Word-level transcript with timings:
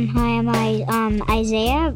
Um, 0.00 0.08
hi, 0.08 0.38
I'm 0.38 0.48
I, 0.48 0.84
um, 0.88 1.22
Isaiah, 1.28 1.94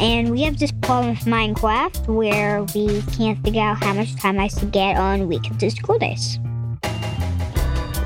and 0.00 0.30
we 0.30 0.40
have 0.44 0.58
this 0.58 0.72
problem 0.72 1.10
with 1.10 1.26
Minecraft 1.26 2.06
where 2.06 2.62
we 2.74 3.02
can't 3.18 3.38
figure 3.44 3.60
out 3.60 3.84
how 3.84 3.92
much 3.92 4.16
time 4.16 4.40
I 4.40 4.48
should 4.48 4.72
get 4.72 4.96
on 4.96 5.28
weekends 5.28 5.62
and 5.62 5.70
school 5.70 5.98
days. 5.98 6.38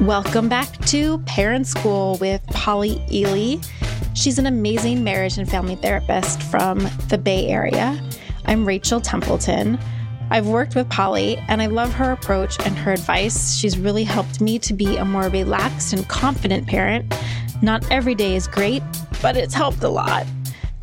Welcome 0.01 0.49
back 0.49 0.77
to 0.87 1.19
Parent 1.19 1.69
School 1.69 2.19
with 2.21 2.43
Polly 2.49 3.01
Ely. 3.13 3.61
She's 4.15 4.41
an 4.41 4.47
amazing 4.47 5.05
marriage 5.05 5.39
and 5.39 5.49
family 5.49 5.77
therapist 5.77 6.43
from 6.43 6.81
the 7.09 7.17
Bay 7.17 7.47
Area. 7.47 8.03
I'm 8.47 8.67
Rachel 8.67 9.01
Templeton. 9.01 9.79
I've 10.33 10.49
worked 10.49 10.75
with 10.75 10.89
Polly 10.91 11.37
and 11.47 11.63
I 11.63 11.67
love 11.67 11.93
her 11.93 12.11
approach 12.11 12.59
and 12.67 12.77
her 12.77 12.91
advice. 12.91 13.55
She's 13.55 13.79
really 13.79 14.03
helped 14.03 14.41
me 14.41 14.59
to 14.59 14.75
be 14.75 14.97
a 14.97 15.05
more 15.05 15.29
relaxed 15.29 15.93
and 15.93 16.09
confident 16.09 16.67
parent. 16.67 17.15
Not 17.63 17.89
every 17.93 18.17
day 18.17 18.35
is 18.35 18.49
great, 18.49 18.83
but 19.23 19.37
it's 19.37 19.55
helped 19.55 19.85
a 19.85 19.89
lot. 19.89 20.27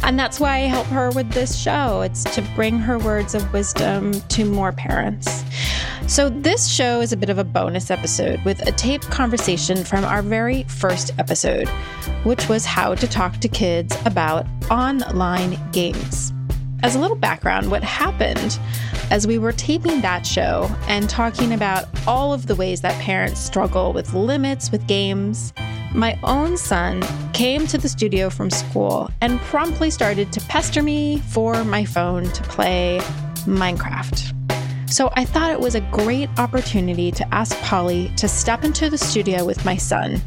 And 0.03 0.17
that's 0.17 0.39
why 0.39 0.55
I 0.55 0.59
help 0.59 0.87
her 0.87 1.11
with 1.11 1.29
this 1.31 1.59
show. 1.59 2.01
It's 2.01 2.23
to 2.35 2.41
bring 2.55 2.79
her 2.79 2.97
words 2.97 3.35
of 3.35 3.51
wisdom 3.51 4.13
to 4.13 4.45
more 4.45 4.71
parents. 4.71 5.43
So, 6.07 6.29
this 6.29 6.67
show 6.67 7.01
is 7.01 7.11
a 7.11 7.17
bit 7.17 7.29
of 7.29 7.37
a 7.37 7.43
bonus 7.43 7.91
episode 7.91 8.43
with 8.45 8.65
a 8.65 8.71
taped 8.71 9.11
conversation 9.11 9.83
from 9.83 10.05
our 10.05 10.21
very 10.21 10.63
first 10.63 11.11
episode, 11.19 11.67
which 12.23 12.47
was 12.47 12.65
how 12.65 12.95
to 12.95 13.07
talk 13.07 13.37
to 13.39 13.49
kids 13.49 13.95
about 14.05 14.47
online 14.71 15.59
games. 15.71 16.31
As 16.81 16.95
a 16.95 16.99
little 16.99 17.17
background, 17.17 17.69
what 17.69 17.83
happened 17.83 18.57
as 19.11 19.27
we 19.27 19.37
were 19.37 19.51
taping 19.51 19.99
that 20.01 20.25
show 20.25 20.73
and 20.87 21.09
talking 21.09 21.53
about 21.53 21.85
all 22.07 22.31
of 22.31 22.47
the 22.47 22.55
ways 22.55 22.79
that 22.81 22.99
parents 23.01 23.41
struggle 23.41 23.91
with 23.91 24.13
limits 24.13 24.71
with 24.71 24.87
games, 24.87 25.51
my 25.93 26.17
own 26.23 26.57
son 26.57 27.03
came 27.33 27.65
to 27.67 27.77
the 27.77 27.89
studio 27.89 28.29
from 28.29 28.49
school 28.49 29.09
and 29.21 29.39
promptly 29.41 29.89
started 29.89 30.31
to 30.33 30.41
pester 30.41 30.83
me 30.83 31.19
for 31.19 31.63
my 31.63 31.83
phone 31.85 32.25
to 32.31 32.43
play 32.43 32.99
Minecraft. 33.45 34.35
So 34.91 35.11
I 35.15 35.25
thought 35.25 35.51
it 35.51 35.59
was 35.59 35.75
a 35.75 35.81
great 35.91 36.29
opportunity 36.37 37.11
to 37.11 37.33
ask 37.33 37.57
Polly 37.61 38.11
to 38.17 38.27
step 38.27 38.63
into 38.63 38.89
the 38.89 38.97
studio 38.97 39.45
with 39.45 39.65
my 39.65 39.77
son 39.77 40.21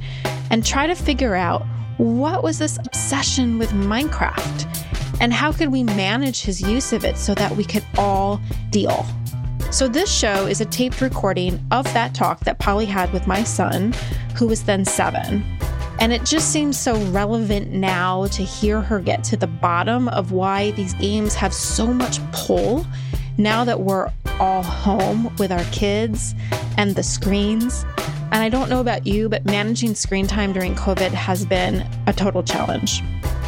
and 0.50 0.64
try 0.64 0.86
to 0.86 0.94
figure 0.94 1.34
out 1.34 1.66
what 1.98 2.42
was 2.42 2.58
this 2.58 2.78
obsession 2.78 3.58
with 3.58 3.70
Minecraft 3.70 4.68
and 5.20 5.32
how 5.32 5.52
could 5.52 5.68
we 5.68 5.84
manage 5.84 6.42
his 6.42 6.60
use 6.60 6.92
of 6.92 7.04
it 7.04 7.16
so 7.16 7.34
that 7.34 7.56
we 7.56 7.64
could 7.64 7.84
all 7.96 8.40
deal? 8.70 9.06
So, 9.72 9.88
this 9.88 10.12
show 10.12 10.46
is 10.46 10.60
a 10.60 10.66
taped 10.66 11.00
recording 11.00 11.58
of 11.70 11.90
that 11.94 12.14
talk 12.14 12.40
that 12.40 12.58
Polly 12.58 12.84
had 12.84 13.10
with 13.10 13.26
my 13.26 13.42
son, 13.42 13.94
who 14.36 14.46
was 14.46 14.64
then 14.64 14.84
seven. 14.84 15.42
And 15.98 16.12
it 16.12 16.26
just 16.26 16.52
seems 16.52 16.78
so 16.78 17.02
relevant 17.06 17.72
now 17.72 18.26
to 18.26 18.42
hear 18.42 18.82
her 18.82 19.00
get 19.00 19.24
to 19.24 19.36
the 19.38 19.46
bottom 19.46 20.08
of 20.08 20.30
why 20.30 20.72
these 20.72 20.92
games 20.92 21.34
have 21.36 21.54
so 21.54 21.86
much 21.86 22.20
pull 22.32 22.84
now 23.38 23.64
that 23.64 23.80
we're 23.80 24.12
all 24.38 24.62
home 24.62 25.34
with 25.36 25.50
our 25.50 25.64
kids 25.72 26.34
and 26.76 26.94
the 26.94 27.02
screens. 27.02 27.86
And 28.30 28.42
I 28.42 28.50
don't 28.50 28.68
know 28.68 28.80
about 28.80 29.06
you, 29.06 29.30
but 29.30 29.46
managing 29.46 29.94
screen 29.94 30.26
time 30.26 30.52
during 30.52 30.74
COVID 30.74 31.12
has 31.12 31.46
been 31.46 31.88
a 32.06 32.12
total 32.12 32.42
challenge. 32.42 33.02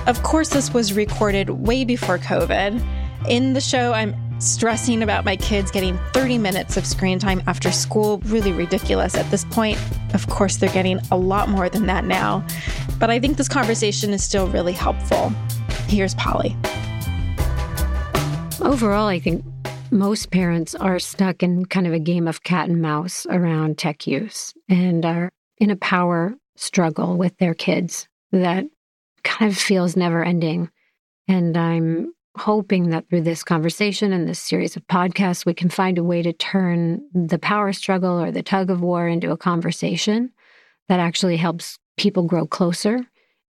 Of 0.07 0.23
course, 0.23 0.49
this 0.49 0.73
was 0.73 0.95
recorded 0.95 1.51
way 1.51 1.85
before 1.85 2.17
COVID. 2.17 2.83
In 3.29 3.53
the 3.53 3.61
show, 3.61 3.93
I'm 3.93 4.15
stressing 4.39 5.03
about 5.03 5.25
my 5.25 5.37
kids 5.37 5.71
getting 5.71 5.99
30 6.13 6.39
minutes 6.39 6.77
of 6.77 6.87
screen 6.87 7.19
time 7.19 7.43
after 7.47 7.71
school. 7.71 8.19
Really 8.27 8.53
ridiculous 8.53 9.15
at 9.15 9.31
this 9.31 9.45
point. 9.47 9.79
Of 10.15 10.29
course, 10.29 10.57
they're 10.57 10.73
getting 10.73 11.01
a 11.11 11.17
lot 11.17 11.49
more 11.49 11.69
than 11.69 11.87
that 11.87 12.05
now. 12.05 12.45
But 12.99 13.11
I 13.11 13.19
think 13.19 13.37
this 13.37 13.49
conversation 13.49 14.13
is 14.13 14.23
still 14.25 14.49
really 14.49 14.73
helpful. 14.73 15.31
Here's 15.87 16.15
Polly. 16.15 16.57
Overall, 18.61 19.09
I 19.09 19.19
think 19.19 19.45
most 19.91 20.31
parents 20.31 20.75
are 20.75 20.99
stuck 20.99 21.43
in 21.43 21.67
kind 21.67 21.87
of 21.87 21.93
a 21.93 21.99
game 21.99 22.27
of 22.27 22.43
cat 22.43 22.69
and 22.69 22.81
mouse 22.81 23.27
around 23.29 23.79
tech 23.79 24.07
use 24.07 24.55
and 24.69 25.05
are 25.05 25.31
in 25.59 25.71
a 25.71 25.77
power 25.77 26.35
struggle 26.57 27.17
with 27.17 27.37
their 27.39 27.55
kids 27.55 28.09
that 28.33 28.65
kind 29.23 29.51
of 29.51 29.59
feels 29.59 29.97
never 29.97 30.25
ending. 30.25 30.71
And 31.29 31.57
I'm 31.57 32.14
hoping 32.37 32.91
that 32.91 33.09
through 33.09 33.23
this 33.23 33.45
conversation 33.45 34.13
and 34.13 34.29
this 34.29 34.41
series 34.41 34.77
of 34.77 34.87
podcasts, 34.89 35.47
we 35.47 35.55
can 35.55 35.69
find 35.69 35.99
a 35.99 36.05
way 36.05 36.23
to 36.23 36.33
turn 36.33 37.01
the 37.15 37.39
power 37.39 37.73
struggle 37.73 38.21
or 38.21 38.31
the 38.31 38.43
tug 38.43 38.71
of 38.71 38.81
war 38.81 39.07
into 39.07 39.31
a 39.31 39.37
conversation 39.37 40.31
that 40.89 41.01
actually 41.01 41.37
helps 41.37 41.79
people 41.97 42.25
grow 42.25 42.47
closer 42.47 43.01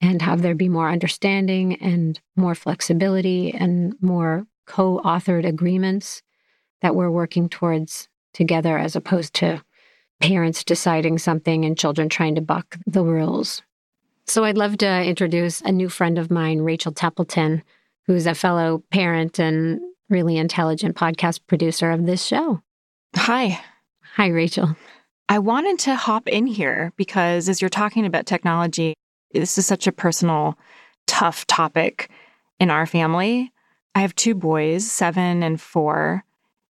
and 0.00 0.22
have 0.22 0.42
there 0.42 0.54
be 0.54 0.68
more 0.68 0.88
understanding 0.88 1.74
and 1.82 2.20
more 2.36 2.54
flexibility 2.54 3.52
and 3.52 3.94
more 4.00 4.46
co 4.66 5.00
authored 5.04 5.46
agreements 5.46 6.22
that 6.82 6.94
we're 6.94 7.10
working 7.10 7.48
towards 7.48 8.08
together 8.32 8.78
as 8.78 8.94
opposed 8.94 9.34
to 9.34 9.62
parents 10.20 10.62
deciding 10.62 11.18
something 11.18 11.64
and 11.64 11.78
children 11.78 12.08
trying 12.08 12.34
to 12.36 12.40
buck 12.40 12.76
the 12.86 13.02
rules. 13.02 13.62
So 14.26 14.44
I'd 14.44 14.58
love 14.58 14.78
to 14.78 15.04
introduce 15.04 15.60
a 15.62 15.72
new 15.72 15.88
friend 15.88 16.18
of 16.18 16.30
mine, 16.30 16.60
Rachel 16.60 16.92
Templeton, 16.92 17.62
who's 18.08 18.26
a 18.26 18.34
fellow 18.34 18.82
parent 18.90 19.38
and 19.38 19.80
really 20.08 20.38
intelligent 20.38 20.96
podcast 20.96 21.40
producer 21.46 21.90
of 21.90 22.06
this 22.06 22.24
show. 22.24 22.62
Hi. 23.14 23.60
Hi, 24.14 24.28
Rachel. 24.28 24.74
I 25.28 25.38
wanted 25.38 25.78
to 25.80 25.94
hop 25.94 26.26
in 26.26 26.46
here 26.46 26.92
because 26.96 27.50
as 27.50 27.60
you're 27.60 27.68
talking 27.68 28.06
about 28.06 28.24
technology, 28.24 28.94
this 29.32 29.58
is 29.58 29.66
such 29.66 29.86
a 29.86 29.92
personal, 29.92 30.58
tough 31.06 31.46
topic 31.46 32.10
in 32.58 32.70
our 32.70 32.86
family. 32.86 33.52
I 33.94 34.00
have 34.00 34.14
two 34.14 34.34
boys, 34.34 34.90
seven 34.90 35.42
and 35.42 35.60
four. 35.60 36.24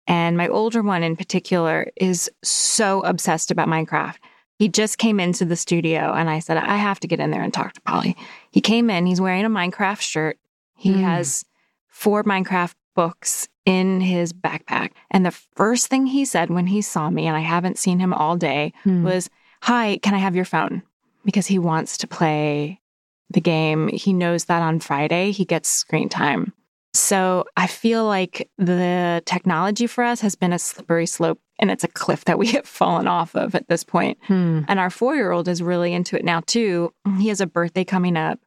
And 0.06 0.38
my 0.38 0.48
older 0.48 0.82
one 0.82 1.02
in 1.02 1.16
particular 1.16 1.90
is 1.96 2.30
so 2.42 3.02
obsessed 3.02 3.50
about 3.50 3.68
Minecraft. 3.68 4.16
He 4.58 4.70
just 4.70 4.96
came 4.96 5.20
into 5.20 5.44
the 5.44 5.56
studio 5.56 6.14
and 6.14 6.30
I 6.30 6.38
said, 6.38 6.56
I 6.56 6.76
have 6.76 7.00
to 7.00 7.08
get 7.08 7.20
in 7.20 7.30
there 7.30 7.42
and 7.42 7.52
talk 7.52 7.74
to 7.74 7.80
Polly. 7.82 8.16
He 8.52 8.62
came 8.62 8.88
in, 8.88 9.04
he's 9.04 9.20
wearing 9.20 9.44
a 9.44 9.50
Minecraft 9.50 10.00
shirt. 10.00 10.38
He 10.76 10.92
mm. 10.92 11.00
has 11.00 11.44
four 11.88 12.22
Minecraft 12.24 12.74
books 12.94 13.48
in 13.64 14.00
his 14.00 14.32
backpack. 14.32 14.92
And 15.10 15.24
the 15.24 15.30
first 15.30 15.88
thing 15.88 16.06
he 16.06 16.24
said 16.24 16.50
when 16.50 16.66
he 16.66 16.80
saw 16.82 17.10
me, 17.10 17.26
and 17.26 17.36
I 17.36 17.40
haven't 17.40 17.78
seen 17.78 17.98
him 17.98 18.12
all 18.12 18.36
day, 18.36 18.72
mm. 18.84 19.02
was, 19.02 19.28
Hi, 19.62 19.98
can 20.02 20.14
I 20.14 20.18
have 20.18 20.36
your 20.36 20.44
phone? 20.44 20.82
Because 21.24 21.46
he 21.46 21.58
wants 21.58 21.98
to 21.98 22.06
play 22.06 22.80
the 23.30 23.40
game. 23.40 23.88
He 23.88 24.12
knows 24.12 24.44
that 24.44 24.62
on 24.62 24.80
Friday 24.80 25.32
he 25.32 25.44
gets 25.44 25.68
screen 25.68 26.08
time. 26.08 26.52
So 26.94 27.44
I 27.56 27.66
feel 27.66 28.06
like 28.06 28.48
the 28.56 29.22
technology 29.26 29.86
for 29.86 30.02
us 30.02 30.20
has 30.22 30.34
been 30.34 30.52
a 30.52 30.58
slippery 30.58 31.06
slope 31.06 31.38
and 31.58 31.70
it's 31.70 31.84
a 31.84 31.88
cliff 31.88 32.24
that 32.24 32.38
we 32.38 32.46
have 32.52 32.66
fallen 32.66 33.06
off 33.06 33.34
of 33.34 33.54
at 33.54 33.68
this 33.68 33.84
point. 33.84 34.18
Hmm. 34.22 34.62
And 34.68 34.78
our 34.78 34.90
four 34.90 35.14
year 35.14 35.32
old 35.32 35.48
is 35.48 35.62
really 35.62 35.92
into 35.92 36.16
it 36.16 36.24
now 36.24 36.40
too. 36.46 36.92
He 37.18 37.28
has 37.28 37.40
a 37.40 37.46
birthday 37.46 37.84
coming 37.84 38.16
up 38.16 38.40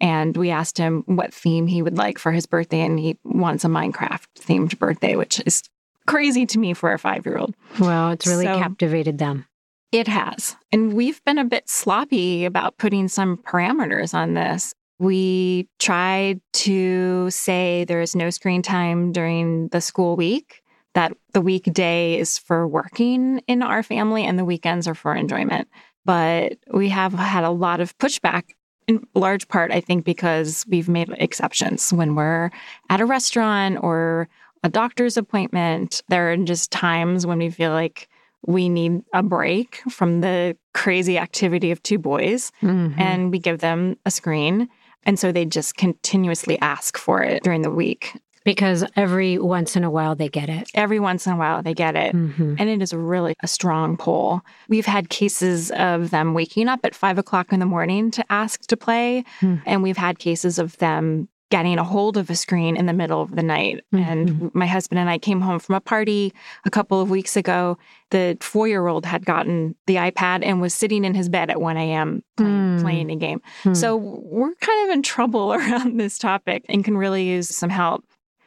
and 0.00 0.36
we 0.36 0.50
asked 0.50 0.78
him 0.78 1.02
what 1.06 1.32
theme 1.32 1.66
he 1.66 1.82
would 1.82 1.96
like 1.96 2.18
for 2.18 2.32
his 2.32 2.46
birthday 2.46 2.80
and 2.80 2.98
he 2.98 3.18
wants 3.24 3.64
a 3.64 3.68
Minecraft 3.68 4.24
themed 4.38 4.78
birthday, 4.78 5.16
which 5.16 5.40
is 5.46 5.62
crazy 6.06 6.46
to 6.46 6.58
me 6.58 6.74
for 6.74 6.92
a 6.92 6.98
five 6.98 7.26
year 7.26 7.38
old. 7.38 7.54
Well, 7.78 8.10
it's 8.10 8.26
really 8.26 8.46
so, 8.46 8.58
captivated 8.58 9.18
them. 9.18 9.46
It 9.92 10.08
has. 10.08 10.56
And 10.72 10.92
we've 10.92 11.22
been 11.24 11.38
a 11.38 11.44
bit 11.44 11.68
sloppy 11.68 12.44
about 12.44 12.78
putting 12.78 13.08
some 13.08 13.36
parameters 13.38 14.14
on 14.14 14.34
this. 14.34 14.74
We 14.98 15.68
tried 15.78 16.40
to 16.54 17.30
say 17.30 17.84
there 17.84 18.00
is 18.00 18.16
no 18.16 18.30
screen 18.30 18.62
time 18.62 19.12
during 19.12 19.68
the 19.68 19.80
school 19.80 20.16
week, 20.16 20.62
that 20.96 21.12
the 21.34 21.42
weekday 21.42 22.18
is 22.18 22.38
for 22.38 22.66
working 22.66 23.42
in 23.46 23.62
our 23.62 23.82
family 23.82 24.24
and 24.24 24.38
the 24.38 24.46
weekends 24.46 24.88
are 24.88 24.94
for 24.94 25.14
enjoyment. 25.14 25.68
But 26.06 26.56
we 26.72 26.88
have 26.88 27.12
had 27.12 27.44
a 27.44 27.50
lot 27.50 27.80
of 27.80 27.96
pushback 27.98 28.44
in 28.86 29.06
large 29.14 29.48
part, 29.48 29.72
I 29.72 29.80
think, 29.80 30.04
because 30.04 30.64
we've 30.68 30.88
made 30.88 31.10
exceptions 31.18 31.92
when 31.92 32.14
we're 32.14 32.50
at 32.88 33.00
a 33.00 33.06
restaurant 33.06 33.78
or 33.82 34.28
a 34.62 34.68
doctor's 34.68 35.16
appointment. 35.16 36.02
There 36.08 36.32
are 36.32 36.36
just 36.36 36.70
times 36.70 37.26
when 37.26 37.38
we 37.38 37.50
feel 37.50 37.72
like 37.72 38.08
we 38.46 38.68
need 38.68 39.02
a 39.12 39.22
break 39.22 39.82
from 39.90 40.20
the 40.20 40.56
crazy 40.72 41.18
activity 41.18 41.70
of 41.70 41.82
two 41.82 41.98
boys 41.98 42.52
mm-hmm. 42.62 42.98
and 43.00 43.32
we 43.32 43.38
give 43.38 43.58
them 43.58 43.96
a 44.06 44.10
screen. 44.10 44.68
And 45.04 45.18
so 45.18 45.32
they 45.32 45.44
just 45.44 45.76
continuously 45.76 46.58
ask 46.60 46.96
for 46.96 47.22
it 47.22 47.42
during 47.42 47.62
the 47.62 47.70
week. 47.70 48.12
Because 48.46 48.84
every 48.96 49.36
once 49.38 49.76
in 49.76 49.84
a 49.84 49.90
while 49.90 50.14
they 50.14 50.28
get 50.30 50.48
it. 50.48 50.70
Every 50.74 50.98
once 51.00 51.26
in 51.26 51.34
a 51.34 51.36
while 51.36 51.62
they 51.62 51.74
get 51.74 51.96
it. 51.96 52.14
Mm-hmm. 52.14 52.54
And 52.58 52.70
it 52.70 52.80
is 52.80 52.94
really 52.94 53.34
a 53.42 53.46
strong 53.46 53.96
pull. 53.98 54.40
We've 54.68 54.86
had 54.86 55.10
cases 55.10 55.70
of 55.72 56.10
them 56.10 56.32
waking 56.32 56.68
up 56.68 56.80
at 56.84 56.94
five 56.94 57.18
o'clock 57.18 57.52
in 57.52 57.60
the 57.60 57.66
morning 57.66 58.10
to 58.12 58.24
ask 58.30 58.62
to 58.68 58.76
play. 58.76 59.24
Mm. 59.40 59.60
And 59.66 59.82
we've 59.82 59.96
had 59.98 60.18
cases 60.18 60.58
of 60.58 60.78
them 60.78 61.28
getting 61.50 61.78
a 61.78 61.84
hold 61.84 62.16
of 62.16 62.28
a 62.28 62.34
screen 62.34 62.76
in 62.76 62.86
the 62.86 62.92
middle 62.92 63.22
of 63.22 63.36
the 63.36 63.42
night. 63.42 63.80
Mhm. 63.94 64.06
And 64.08 64.54
my 64.54 64.66
husband 64.66 64.98
and 64.98 65.08
I 65.08 65.16
came 65.18 65.40
home 65.40 65.60
from 65.60 65.76
a 65.76 65.80
party 65.80 66.32
a 66.64 66.70
couple 66.70 67.00
of 67.00 67.08
weeks 67.08 67.36
ago. 67.36 67.78
The 68.10 68.36
four 68.40 68.66
year 68.66 68.88
old 68.88 69.06
had 69.06 69.24
gotten 69.24 69.76
the 69.86 69.94
iPad 69.94 70.40
and 70.44 70.60
was 70.60 70.74
sitting 70.74 71.04
in 71.04 71.14
his 71.14 71.28
bed 71.28 71.48
at 71.48 71.60
1 71.60 71.76
a.m. 71.76 72.22
Playing, 72.36 72.76
Hmm. 72.78 72.82
playing 72.82 73.10
a 73.12 73.16
game. 73.16 73.40
Hmm. 73.62 73.74
So 73.74 73.96
we're 73.96 74.54
kind 74.56 74.88
of 74.90 74.94
in 74.94 75.02
trouble 75.02 75.52
around 75.54 76.00
this 76.00 76.18
topic 76.18 76.64
and 76.68 76.84
can 76.84 76.96
really 76.96 77.24
use 77.28 77.48
some 77.48 77.70
help. 77.70 78.04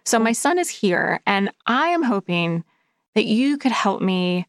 So 0.09 0.17
my 0.17 0.31
son 0.31 0.57
is 0.57 0.69
here, 0.69 1.19
and 1.27 1.51
I 1.67 1.89
am 1.89 2.01
hoping 2.01 2.63
that 3.13 3.25
you 3.25 3.59
could 3.59 3.71
help 3.71 4.01
me 4.01 4.47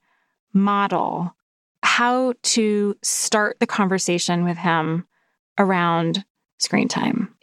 model 0.55 1.37
how 1.83 2.33
to 2.55 2.97
start 3.03 3.61
the 3.61 3.67
conversation 3.67 4.43
with 4.45 4.57
him 4.57 5.07
around 5.59 6.25
screen 6.57 6.89
time. 6.89 7.35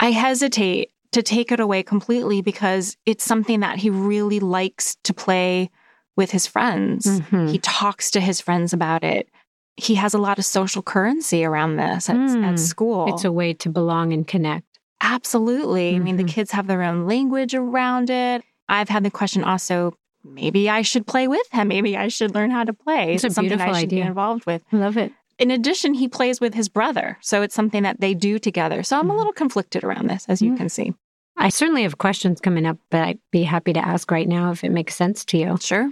I 0.00 0.10
hesitate 0.10 0.90
to 1.12 1.22
take 1.22 1.52
it 1.52 1.60
away 1.60 1.84
completely 1.84 2.42
because 2.42 2.96
it's 3.06 3.22
something 3.22 3.60
that 3.60 3.78
he 3.78 3.88
really 3.88 4.40
likes 4.40 4.96
to 5.04 5.14
play 5.14 5.70
with 6.16 6.32
his 6.32 6.48
friends. 6.48 7.06
Mhm. 7.06 7.50
He 7.52 7.58
talks 7.58 8.10
to 8.10 8.20
his 8.20 8.40
friends 8.40 8.72
about 8.72 9.04
it. 9.04 9.28
He 9.76 9.94
has 9.94 10.12
a 10.12 10.18
lot 10.18 10.40
of 10.40 10.44
social 10.44 10.82
currency 10.82 11.44
around 11.44 11.76
this 11.76 12.10
at, 12.10 12.16
Mm. 12.16 12.44
at 12.44 12.58
school. 12.58 13.14
It's 13.14 13.24
a 13.24 13.30
way 13.30 13.54
to 13.54 13.68
belong 13.70 14.12
and 14.12 14.26
connect. 14.26 14.66
Absolutely. 15.00 15.94
I 15.96 15.98
mean, 15.98 16.16
the 16.16 16.24
Mhm. 16.24 16.28
kids 16.28 16.50
have 16.52 16.66
their 16.66 16.82
own 16.82 17.06
language 17.06 17.54
around 17.54 18.10
it. 18.10 18.42
I've 18.68 18.88
had 18.88 19.02
the 19.02 19.10
question 19.10 19.42
also 19.44 19.94
maybe 20.22 20.68
I 20.68 20.82
should 20.82 21.06
play 21.06 21.26
with 21.28 21.46
him. 21.50 21.68
Maybe 21.68 21.96
I 21.96 22.08
should 22.08 22.34
learn 22.34 22.50
how 22.50 22.62
to 22.64 22.74
play. 22.74 23.14
It's 23.14 23.24
a 23.24 23.30
something 23.30 23.48
beautiful 23.48 23.74
I 23.74 23.80
should 23.80 23.88
be 23.88 23.96
idea. 23.96 24.06
involved 24.06 24.44
with. 24.44 24.62
I 24.70 24.76
love 24.76 24.98
it. 24.98 25.12
In 25.38 25.50
addition, 25.50 25.94
he 25.94 26.08
plays 26.08 26.42
with 26.42 26.52
his 26.52 26.68
brother. 26.68 27.16
So 27.22 27.40
it's 27.40 27.54
something 27.54 27.82
that 27.84 28.00
they 28.02 28.12
do 28.12 28.38
together. 28.38 28.82
So 28.82 28.98
I'm 28.98 29.08
a 29.10 29.14
Mhm. 29.14 29.16
little 29.16 29.32
conflicted 29.32 29.82
around 29.82 30.10
this, 30.10 30.26
as 30.28 30.42
you 30.42 30.52
Mm. 30.52 30.56
can 30.58 30.68
see. 30.68 30.92
I 31.38 31.48
certainly 31.48 31.84
have 31.84 31.96
questions 31.96 32.38
coming 32.38 32.66
up, 32.66 32.76
but 32.90 33.00
I'd 33.02 33.18
be 33.30 33.44
happy 33.44 33.72
to 33.72 33.80
ask 33.82 34.10
right 34.10 34.28
now 34.28 34.50
if 34.50 34.62
it 34.62 34.70
makes 34.70 34.94
sense 34.94 35.24
to 35.26 35.38
you. 35.38 35.56
Sure. 35.58 35.90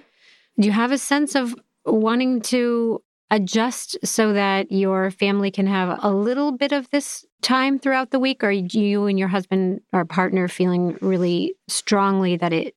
Do 0.61 0.67
you 0.67 0.73
have 0.73 0.93
a 0.93 0.99
sense 0.99 1.35
of 1.35 1.55
wanting 1.87 2.43
to 2.43 3.01
adjust 3.31 3.97
so 4.05 4.33
that 4.33 4.73
your 4.73 5.11
family 5.11 5.51
can 5.51 5.67
have 5.67 5.99
a 6.03 6.11
little 6.11 6.53
bit 6.53 6.73
of 6.73 6.89
this 6.91 7.25
time 7.43 7.79
throughout 7.79 8.11
the 8.11 8.19
week? 8.19 8.43
Or 8.43 8.51
you 8.51 9.07
and 9.07 9.19
your 9.19 9.29
husband 9.29 9.81
or 9.93 10.05
partner 10.05 10.49
feeling 10.49 10.97
really 11.01 11.55
strongly 11.69 12.37
that 12.37 12.53
it 12.53 12.75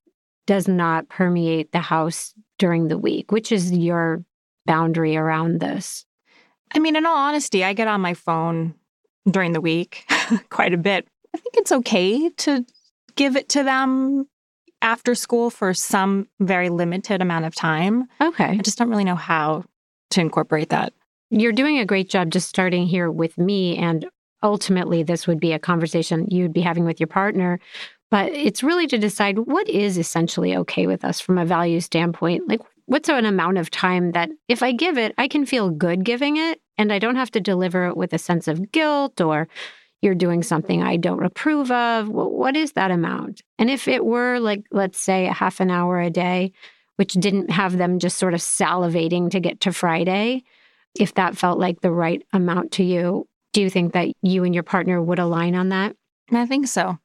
does 0.47 0.67
not 0.67 1.07
permeate 1.09 1.71
the 1.71 1.79
house 1.79 2.33
during 2.59 2.87
the 2.87 2.97
week? 2.97 3.31
Which 3.31 3.51
is 3.51 3.71
your 3.71 4.23
boundary 4.65 5.15
around 5.15 5.59
this? 5.59 6.05
I 6.73 6.79
mean, 6.79 6.95
in 6.95 7.05
all 7.05 7.17
honesty, 7.17 7.63
I 7.63 7.73
get 7.73 7.87
on 7.87 8.01
my 8.01 8.13
phone 8.13 8.75
during 9.29 9.53
the 9.53 9.61
week 9.61 10.05
quite 10.49 10.73
a 10.73 10.77
bit. 10.77 11.07
I 11.33 11.37
think 11.37 11.57
it's 11.57 11.71
okay 11.71 12.29
to 12.29 12.65
give 13.15 13.35
it 13.35 13.49
to 13.49 13.63
them 13.63 14.27
after 14.81 15.15
school 15.15 15.49
for 15.49 15.73
some 15.73 16.27
very 16.39 16.69
limited 16.69 17.21
amount 17.21 17.45
of 17.45 17.53
time. 17.55 18.07
Okay. 18.19 18.45
I 18.45 18.57
just 18.57 18.77
don't 18.77 18.89
really 18.89 19.03
know 19.03 19.15
how 19.15 19.63
to 20.11 20.21
incorporate 20.21 20.69
that. 20.69 20.93
You're 21.29 21.51
doing 21.53 21.77
a 21.79 21.85
great 21.85 22.09
job 22.09 22.29
just 22.31 22.49
starting 22.49 22.85
here 22.85 23.09
with 23.09 23.37
me. 23.37 23.77
And 23.77 24.05
ultimately, 24.43 25.03
this 25.03 25.27
would 25.27 25.39
be 25.39 25.53
a 25.53 25.59
conversation 25.59 26.27
you'd 26.29 26.53
be 26.53 26.61
having 26.61 26.85
with 26.85 26.99
your 26.99 27.07
partner. 27.07 27.59
But 28.09 28.33
it's 28.33 28.61
really 28.63 28.87
to 28.87 28.97
decide 28.97 29.39
what 29.39 29.69
is 29.69 29.97
essentially 29.97 30.55
okay 30.57 30.85
with 30.87 31.05
us 31.05 31.21
from 31.21 31.37
a 31.37 31.45
value 31.45 31.79
standpoint. 31.79 32.47
Like, 32.49 32.59
what's 32.85 33.07
an 33.07 33.25
amount 33.25 33.57
of 33.57 33.71
time 33.71 34.11
that 34.11 34.29
if 34.49 34.61
I 34.61 34.73
give 34.73 34.97
it, 34.97 35.13
I 35.17 35.29
can 35.29 35.45
feel 35.45 35.69
good 35.69 36.03
giving 36.03 36.35
it 36.35 36.59
and 36.77 36.91
I 36.91 36.99
don't 36.99 37.15
have 37.15 37.31
to 37.31 37.39
deliver 37.39 37.85
it 37.87 37.95
with 37.95 38.11
a 38.11 38.17
sense 38.17 38.49
of 38.49 38.71
guilt 38.73 39.21
or 39.21 39.47
you're 40.01 40.15
doing 40.15 40.43
something 40.43 40.83
I 40.83 40.97
don't 40.97 41.23
approve 41.23 41.71
of. 41.71 42.07
Wh- 42.07 42.33
What 42.33 42.57
is 42.57 42.73
that 42.73 42.91
amount? 42.91 43.41
And 43.57 43.69
if 43.69 43.87
it 43.87 44.03
were 44.03 44.39
like, 44.39 44.63
let's 44.71 44.99
say, 44.99 45.27
a 45.27 45.33
half 45.33 45.61
an 45.61 45.71
hour 45.71 46.01
a 46.01 46.09
day, 46.09 46.51
which 47.01 47.13
didn't 47.13 47.49
have 47.49 47.79
them 47.79 47.97
just 47.97 48.17
sort 48.19 48.35
of 48.35 48.39
salivating 48.39 49.31
to 49.31 49.39
get 49.39 49.59
to 49.61 49.73
Friday, 49.73 50.43
if 50.99 51.15
that 51.15 51.35
felt 51.35 51.57
like 51.57 51.81
the 51.81 51.89
right 51.89 52.21
amount 52.31 52.71
to 52.73 52.83
you, 52.83 53.27
do 53.53 53.61
you 53.61 53.71
think 53.71 53.93
that 53.93 54.09
you 54.21 54.43
and 54.43 54.53
your 54.53 54.61
partner 54.61 55.01
would 55.01 55.17
align 55.17 55.55
on 55.55 55.69
that? 55.69 55.95
I 56.31 56.45
think 56.45 56.67
so. 56.67 56.99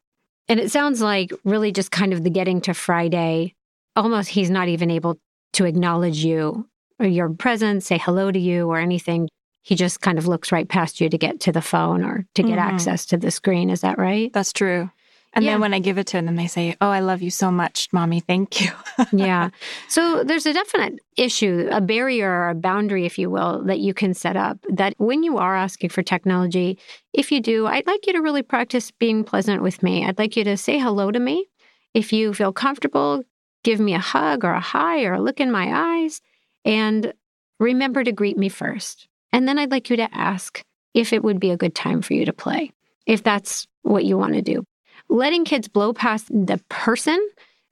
And 0.48 0.60
it 0.60 0.70
sounds 0.70 1.00
like 1.00 1.32
really 1.44 1.72
just 1.72 1.90
kind 1.92 2.12
of 2.12 2.24
the 2.24 2.28
getting 2.28 2.60
to 2.60 2.74
Friday, 2.74 3.54
almost 3.96 4.28
he's 4.28 4.50
not 4.50 4.68
even 4.68 4.90
able 4.90 5.18
to 5.54 5.64
acknowledge 5.64 6.22
you 6.22 6.68
or 7.00 7.06
your 7.06 7.30
presence, 7.30 7.86
say 7.86 7.96
hello 7.96 8.30
to 8.30 8.38
you 8.38 8.68
or 8.68 8.78
anything. 8.78 9.30
He 9.62 9.76
just 9.76 10.02
kind 10.02 10.18
of 10.18 10.28
looks 10.28 10.52
right 10.52 10.68
past 10.68 11.00
you 11.00 11.08
to 11.08 11.16
get 11.16 11.40
to 11.40 11.52
the 11.52 11.62
phone 11.62 12.04
or 12.04 12.26
to 12.34 12.42
get 12.42 12.58
Mhm. 12.58 12.70
access 12.70 13.06
to 13.06 13.16
the 13.16 13.30
screen. 13.30 13.70
Is 13.70 13.80
that 13.80 13.96
right? 13.96 14.30
That's 14.34 14.52
true. 14.52 14.90
And 15.36 15.44
Yeah. 15.44 15.52
then 15.52 15.60
when 15.60 15.74
I 15.74 15.80
give 15.80 15.98
it 15.98 16.06
to 16.08 16.22
them, 16.22 16.34
they 16.34 16.46
say, 16.46 16.74
Oh, 16.80 16.88
I 16.88 17.00
love 17.00 17.20
you 17.20 17.30
so 17.30 17.50
much, 17.50 17.88
mommy. 17.92 18.20
Thank 18.20 18.62
you. 18.62 18.70
yeah. 19.12 19.50
So 19.86 20.24
there's 20.24 20.46
a 20.46 20.54
definite 20.54 20.98
issue, 21.18 21.68
a 21.70 21.82
barrier 21.82 22.30
or 22.30 22.48
a 22.48 22.54
boundary, 22.54 23.04
if 23.04 23.18
you 23.18 23.28
will, 23.28 23.62
that 23.64 23.78
you 23.78 23.92
can 23.92 24.14
set 24.14 24.36
up 24.36 24.58
that 24.70 24.94
when 24.96 25.22
you 25.22 25.36
are 25.36 25.54
asking 25.54 25.90
for 25.90 26.02
technology, 26.02 26.78
if 27.12 27.30
you 27.30 27.40
do, 27.42 27.66
I'd 27.66 27.86
like 27.86 28.06
you 28.06 28.14
to 28.14 28.20
really 28.20 28.42
practice 28.42 28.90
being 28.90 29.24
pleasant 29.24 29.62
with 29.62 29.82
me. 29.82 30.06
I'd 30.06 30.18
like 30.18 30.36
you 30.36 30.44
to 30.44 30.56
say 30.56 30.78
hello 30.78 31.10
to 31.12 31.20
me. 31.20 31.46
If 31.92 32.14
you 32.14 32.32
feel 32.32 32.52
comfortable, 32.54 33.22
give 33.62 33.78
me 33.78 33.92
a 33.92 33.98
hug 33.98 34.42
or 34.42 34.52
a 34.52 34.60
hi 34.60 35.04
or 35.04 35.12
a 35.12 35.20
look 35.20 35.38
in 35.38 35.52
my 35.52 35.70
eyes 36.00 36.22
and 36.64 37.12
remember 37.60 38.02
to 38.04 38.12
greet 38.12 38.38
me 38.38 38.48
first. 38.48 39.06
And 39.32 39.46
then 39.46 39.58
I'd 39.58 39.70
like 39.70 39.90
you 39.90 39.96
to 39.96 40.08
ask 40.16 40.62
if 40.94 41.12
it 41.12 41.22
would 41.22 41.40
be 41.40 41.50
a 41.50 41.58
good 41.58 41.74
time 41.74 42.00
for 42.00 42.14
you 42.14 42.24
to 42.24 42.32
play, 42.32 42.72
if 43.06 43.22
that's 43.22 43.66
what 43.82 44.06
you 44.06 44.16
want 44.16 44.32
to 44.32 44.40
do. 44.42 44.64
Letting 45.08 45.44
kids 45.44 45.68
blow 45.68 45.92
past 45.92 46.28
the 46.28 46.60
person 46.68 47.18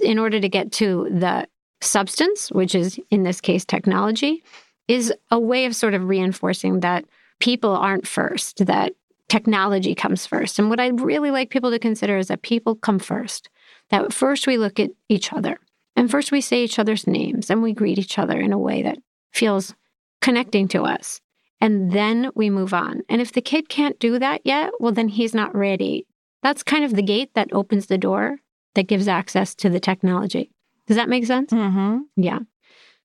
in 0.00 0.18
order 0.18 0.40
to 0.40 0.48
get 0.48 0.72
to 0.72 1.08
the 1.10 1.46
substance, 1.80 2.50
which 2.50 2.74
is 2.74 2.98
in 3.10 3.22
this 3.22 3.40
case 3.40 3.64
technology, 3.64 4.42
is 4.88 5.12
a 5.30 5.38
way 5.38 5.66
of 5.66 5.76
sort 5.76 5.94
of 5.94 6.08
reinforcing 6.08 6.80
that 6.80 7.04
people 7.40 7.70
aren't 7.70 8.06
first, 8.06 8.64
that 8.66 8.92
technology 9.28 9.94
comes 9.94 10.26
first. 10.26 10.58
And 10.58 10.70
what 10.70 10.80
I'd 10.80 11.00
really 11.00 11.30
like 11.30 11.50
people 11.50 11.70
to 11.70 11.78
consider 11.78 12.18
is 12.18 12.28
that 12.28 12.42
people 12.42 12.76
come 12.76 12.98
first, 12.98 13.48
that 13.90 14.12
first 14.12 14.46
we 14.46 14.56
look 14.56 14.78
at 14.78 14.90
each 15.08 15.32
other 15.32 15.58
and 15.96 16.10
first 16.10 16.32
we 16.32 16.40
say 16.40 16.64
each 16.64 16.78
other's 16.78 17.06
names 17.06 17.50
and 17.50 17.62
we 17.62 17.72
greet 17.72 17.98
each 17.98 18.18
other 18.18 18.38
in 18.38 18.52
a 18.52 18.58
way 18.58 18.82
that 18.82 18.98
feels 19.32 19.74
connecting 20.20 20.68
to 20.68 20.82
us. 20.82 21.20
And 21.60 21.92
then 21.92 22.30
we 22.34 22.50
move 22.50 22.74
on. 22.74 23.02
And 23.08 23.20
if 23.20 23.32
the 23.32 23.40
kid 23.40 23.68
can't 23.68 23.98
do 23.98 24.18
that 24.18 24.42
yet, 24.44 24.72
well, 24.80 24.92
then 24.92 25.08
he's 25.08 25.34
not 25.34 25.54
ready. 25.54 26.06
That's 26.44 26.62
kind 26.62 26.84
of 26.84 26.94
the 26.94 27.02
gate 27.02 27.30
that 27.34 27.48
opens 27.52 27.86
the 27.86 27.98
door 27.98 28.38
that 28.74 28.86
gives 28.86 29.08
access 29.08 29.54
to 29.56 29.70
the 29.70 29.80
technology. 29.80 30.50
Does 30.86 30.96
that 30.96 31.08
make 31.08 31.24
sense? 31.24 31.50
mm-hmm. 31.50 32.00
Yeah. 32.16 32.40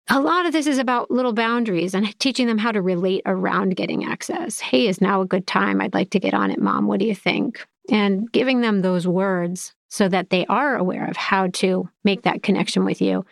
A 0.10 0.20
lot 0.20 0.46
of 0.46 0.52
this 0.52 0.68
is 0.68 0.78
about 0.78 1.10
little 1.10 1.32
boundaries 1.32 1.94
and 1.94 2.20
teaching 2.20 2.48
them 2.48 2.58
how 2.58 2.74
to 2.74 2.82
relate 2.82 3.22
around 3.26 3.78
getting 3.78 4.04
access. 4.04 4.60
Hey, 4.60 4.88
is 4.88 5.00
now 5.00 5.22
a 5.22 5.26
good 5.26 5.48
time? 5.48 5.80
I'd 5.80 5.94
like 5.94 6.10
to 6.10 6.20
get 6.20 6.34
on 6.34 6.52
it, 6.52 6.60
mom. 6.60 6.88
What 6.88 7.00
do 7.00 7.06
you 7.06 7.16
think? 7.16 7.66
And 7.90 8.30
giving 8.32 8.60
them 8.60 8.82
those 8.82 9.08
words 9.08 9.74
so 9.88 10.10
that 10.10 10.32
they 10.32 10.46
are 10.48 10.76
aware 10.76 11.08
of 11.08 11.16
how 11.16 11.48
to 11.48 11.90
make 12.04 12.24
that 12.24 12.44
connection 12.44 12.84
with 12.84 13.02
you 13.02 13.26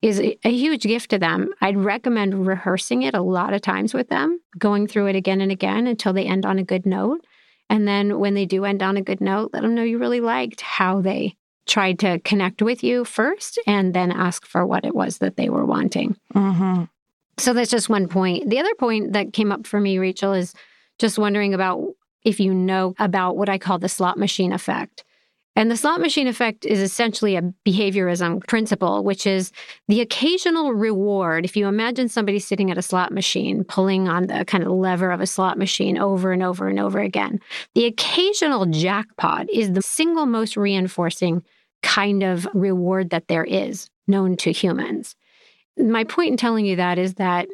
is 0.00 0.20
a 0.20 0.38
a 0.44 0.50
huge 0.50 0.84
gift 0.84 1.10
to 1.10 1.18
them. 1.18 1.50
I'd 1.60 1.76
recommend 1.76 2.46
rehearsing 2.46 3.02
it 3.02 3.14
a 3.14 3.20
lot 3.20 3.52
of 3.52 3.60
times 3.60 3.92
with 3.92 4.08
them, 4.08 4.40
going 4.58 4.86
through 4.86 5.08
it 5.08 5.16
again 5.16 5.42
and 5.42 5.52
again 5.52 5.86
until 5.86 6.14
they 6.14 6.24
end 6.24 6.46
on 6.46 6.58
a 6.58 6.64
good 6.64 6.86
note. 6.86 7.26
And 7.70 7.86
then 7.86 8.18
when 8.18 8.34
they 8.34 8.44
do 8.44 8.64
end 8.64 8.82
on 8.82 8.96
a 8.96 9.02
good 9.02 9.20
note, 9.20 9.50
let 9.54 9.62
them 9.62 9.74
know 9.74 9.84
you 9.84 9.98
really 9.98 10.20
liked 10.20 10.60
how 10.60 11.00
they 11.00 11.36
tried 11.66 12.00
to 12.00 12.18
connect 12.18 12.60
with 12.60 12.82
you 12.82 13.04
first 13.04 13.60
and 13.66 13.94
then 13.94 14.10
ask 14.10 14.44
for 14.44 14.66
what 14.66 14.84
it 14.84 14.94
was 14.94 15.18
that 15.18 15.36
they 15.36 15.48
were 15.48 15.64
wanting. 15.64 16.16
Mm-hmm. 16.34 16.84
So 17.38 17.52
that's 17.54 17.70
just 17.70 17.88
one 17.88 18.08
point. 18.08 18.50
The 18.50 18.58
other 18.58 18.74
point 18.74 19.12
that 19.12 19.32
came 19.32 19.52
up 19.52 19.66
for 19.66 19.80
me, 19.80 19.98
Rachel, 19.98 20.32
is 20.32 20.52
just 20.98 21.16
wondering 21.16 21.54
about 21.54 21.94
if 22.24 22.40
you 22.40 22.52
know 22.52 22.94
about 22.98 23.36
what 23.36 23.48
I 23.48 23.56
call 23.56 23.78
the 23.78 23.88
slot 23.88 24.18
machine 24.18 24.52
effect. 24.52 25.04
And 25.56 25.70
the 25.70 25.76
slot 25.76 26.00
machine 26.00 26.28
effect 26.28 26.64
is 26.64 26.80
essentially 26.80 27.36
a 27.36 27.52
behaviorism 27.66 28.46
principle, 28.46 29.02
which 29.02 29.26
is 29.26 29.52
the 29.88 30.00
occasional 30.00 30.72
reward. 30.72 31.44
If 31.44 31.56
you 31.56 31.66
imagine 31.66 32.08
somebody 32.08 32.38
sitting 32.38 32.70
at 32.70 32.78
a 32.78 32.82
slot 32.82 33.12
machine, 33.12 33.64
pulling 33.64 34.08
on 34.08 34.28
the 34.28 34.44
kind 34.44 34.64
of 34.64 34.70
lever 34.70 35.10
of 35.10 35.20
a 35.20 35.26
slot 35.26 35.58
machine 35.58 35.98
over 35.98 36.32
and 36.32 36.42
over 36.42 36.68
and 36.68 36.78
over 36.78 37.00
again, 37.00 37.40
the 37.74 37.86
occasional 37.86 38.66
jackpot 38.66 39.50
is 39.50 39.72
the 39.72 39.82
single 39.82 40.26
most 40.26 40.56
reinforcing 40.56 41.42
kind 41.82 42.22
of 42.22 42.46
reward 42.54 43.10
that 43.10 43.28
there 43.28 43.44
is 43.44 43.90
known 44.06 44.36
to 44.36 44.52
humans. 44.52 45.16
My 45.76 46.04
point 46.04 46.30
in 46.30 46.36
telling 46.36 46.66
you 46.66 46.76
that 46.76 46.98
is 46.98 47.14
that 47.14 47.48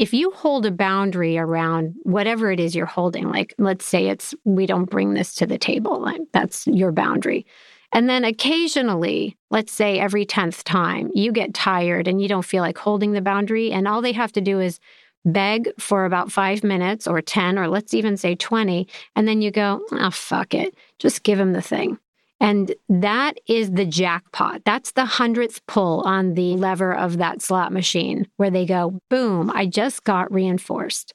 if 0.00 0.14
you 0.14 0.30
hold 0.30 0.64
a 0.64 0.70
boundary 0.70 1.36
around 1.36 1.94
whatever 2.04 2.50
it 2.50 2.58
is 2.58 2.74
you're 2.74 2.86
holding, 2.86 3.28
like 3.28 3.54
let's 3.58 3.84
say 3.84 4.06
it's 4.06 4.34
we 4.44 4.64
don't 4.64 4.88
bring 4.88 5.12
this 5.12 5.34
to 5.34 5.46
the 5.46 5.58
table, 5.58 6.00
like 6.00 6.22
that's 6.32 6.66
your 6.66 6.90
boundary. 6.90 7.44
And 7.92 8.08
then 8.08 8.24
occasionally, 8.24 9.36
let's 9.50 9.70
say 9.74 10.00
every 10.00 10.24
10th 10.24 10.62
time, 10.64 11.10
you 11.14 11.32
get 11.32 11.52
tired 11.52 12.08
and 12.08 12.22
you 12.22 12.28
don't 12.28 12.46
feel 12.46 12.62
like 12.62 12.78
holding 12.78 13.12
the 13.12 13.20
boundary. 13.20 13.72
And 13.72 13.86
all 13.86 14.00
they 14.00 14.12
have 14.12 14.32
to 14.32 14.40
do 14.40 14.58
is 14.58 14.80
beg 15.26 15.68
for 15.78 16.06
about 16.06 16.32
five 16.32 16.64
minutes 16.64 17.06
or 17.06 17.20
10, 17.20 17.58
or 17.58 17.68
let's 17.68 17.92
even 17.92 18.16
say 18.16 18.34
20. 18.34 18.88
And 19.16 19.28
then 19.28 19.42
you 19.42 19.50
go, 19.50 19.82
oh, 19.92 20.10
fuck 20.10 20.54
it. 20.54 20.74
Just 20.98 21.24
give 21.24 21.36
them 21.36 21.52
the 21.52 21.60
thing. 21.60 21.98
And 22.40 22.74
that 22.88 23.38
is 23.46 23.72
the 23.72 23.84
jackpot. 23.84 24.62
That's 24.64 24.92
the 24.92 25.04
hundredth 25.04 25.64
pull 25.66 26.00
on 26.00 26.34
the 26.34 26.56
lever 26.56 26.94
of 26.94 27.18
that 27.18 27.42
slot 27.42 27.72
machine 27.72 28.26
where 28.38 28.50
they 28.50 28.64
go, 28.64 28.98
boom, 29.10 29.50
I 29.50 29.66
just 29.66 30.04
got 30.04 30.32
reinforced. 30.32 31.12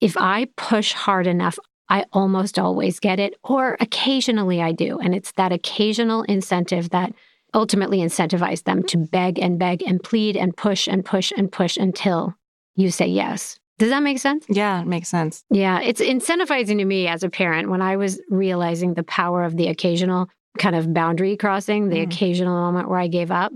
If 0.00 0.16
I 0.16 0.48
push 0.56 0.92
hard 0.92 1.28
enough, 1.28 1.58
I 1.88 2.04
almost 2.12 2.58
always 2.58 2.98
get 2.98 3.20
it, 3.20 3.34
or 3.44 3.76
occasionally 3.78 4.60
I 4.60 4.72
do. 4.72 4.98
And 4.98 5.14
it's 5.14 5.32
that 5.32 5.52
occasional 5.52 6.22
incentive 6.22 6.90
that 6.90 7.12
ultimately 7.52 7.98
incentivizes 7.98 8.64
them 8.64 8.82
to 8.84 8.98
beg 8.98 9.38
and 9.38 9.58
beg 9.58 9.82
and 9.82 10.02
plead 10.02 10.36
and 10.36 10.56
push 10.56 10.88
and 10.88 11.04
push 11.04 11.32
and 11.36 11.52
push 11.52 11.76
until 11.76 12.34
you 12.74 12.90
say 12.90 13.06
yes. 13.06 13.60
Does 13.78 13.90
that 13.90 14.02
make 14.02 14.18
sense? 14.18 14.44
Yeah, 14.48 14.80
it 14.80 14.86
makes 14.86 15.08
sense. 15.08 15.44
Yeah, 15.50 15.80
it's 15.80 16.00
incentivizing 16.00 16.78
to 16.78 16.84
me 16.84 17.06
as 17.06 17.22
a 17.22 17.30
parent 17.30 17.70
when 17.70 17.82
I 17.82 17.96
was 17.96 18.20
realizing 18.28 18.94
the 18.94 19.02
power 19.02 19.44
of 19.44 19.56
the 19.56 19.68
occasional 19.68 20.28
kind 20.58 20.76
of 20.76 20.92
boundary 20.94 21.36
crossing, 21.36 21.88
the 21.88 21.96
Mm. 21.98 22.04
occasional 22.04 22.54
moment 22.54 22.88
where 22.88 22.98
I 22.98 23.08
gave 23.08 23.30
up. 23.30 23.52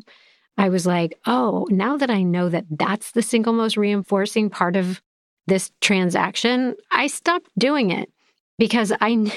I 0.57 0.69
was 0.71 0.87
like, 0.87 1.19
oh, 1.27 1.67
now 1.71 1.97
that 1.97 2.11
I 2.11 2.23
know 2.23 2.49
that 2.49 2.65
that's 2.71 3.13
the 3.13 3.23
single 3.23 3.53
most 3.53 3.77
reinforcing 3.77 4.51
part 4.51 4.75
of 4.77 5.01
this 5.47 5.71
transaction, 5.81 6.75
I 6.91 7.07
stopped 7.07 7.49
doing 7.57 7.91
it 7.91 8.11
because 8.59 8.93
I 9.01 9.31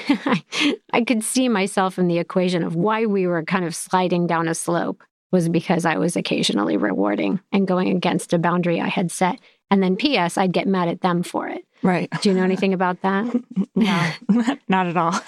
I 0.92 1.02
could 1.04 1.22
see 1.22 1.48
myself 1.48 1.98
in 1.98 2.08
the 2.08 2.18
equation 2.18 2.62
of 2.64 2.74
why 2.74 3.06
we 3.06 3.26
were 3.26 3.44
kind 3.44 3.64
of 3.64 3.74
sliding 3.74 4.26
down 4.26 4.48
a 4.48 4.54
slope 4.54 5.02
was 5.30 5.48
because 5.48 5.86
I 5.86 5.96
was 5.96 6.16
occasionally 6.16 6.76
rewarding 6.76 7.40
and 7.52 7.66
going 7.66 7.88
against 7.96 8.32
a 8.34 8.38
boundary 8.38 8.80
I 8.80 8.88
had 8.88 9.10
set. 9.10 9.38
And 9.70 9.82
then 9.82 9.96
PS, 9.96 10.36
I'd 10.36 10.52
get 10.52 10.66
mad 10.66 10.88
at 10.88 11.00
them 11.00 11.22
for 11.22 11.48
it. 11.48 11.64
Right. 11.82 12.10
Do 12.20 12.28
you 12.28 12.34
know 12.34 12.42
anything 12.44 12.74
about 12.74 13.00
that? 13.02 13.24
No, 13.74 14.10
not 14.68 14.86
at 14.86 14.96
all. 14.98 15.18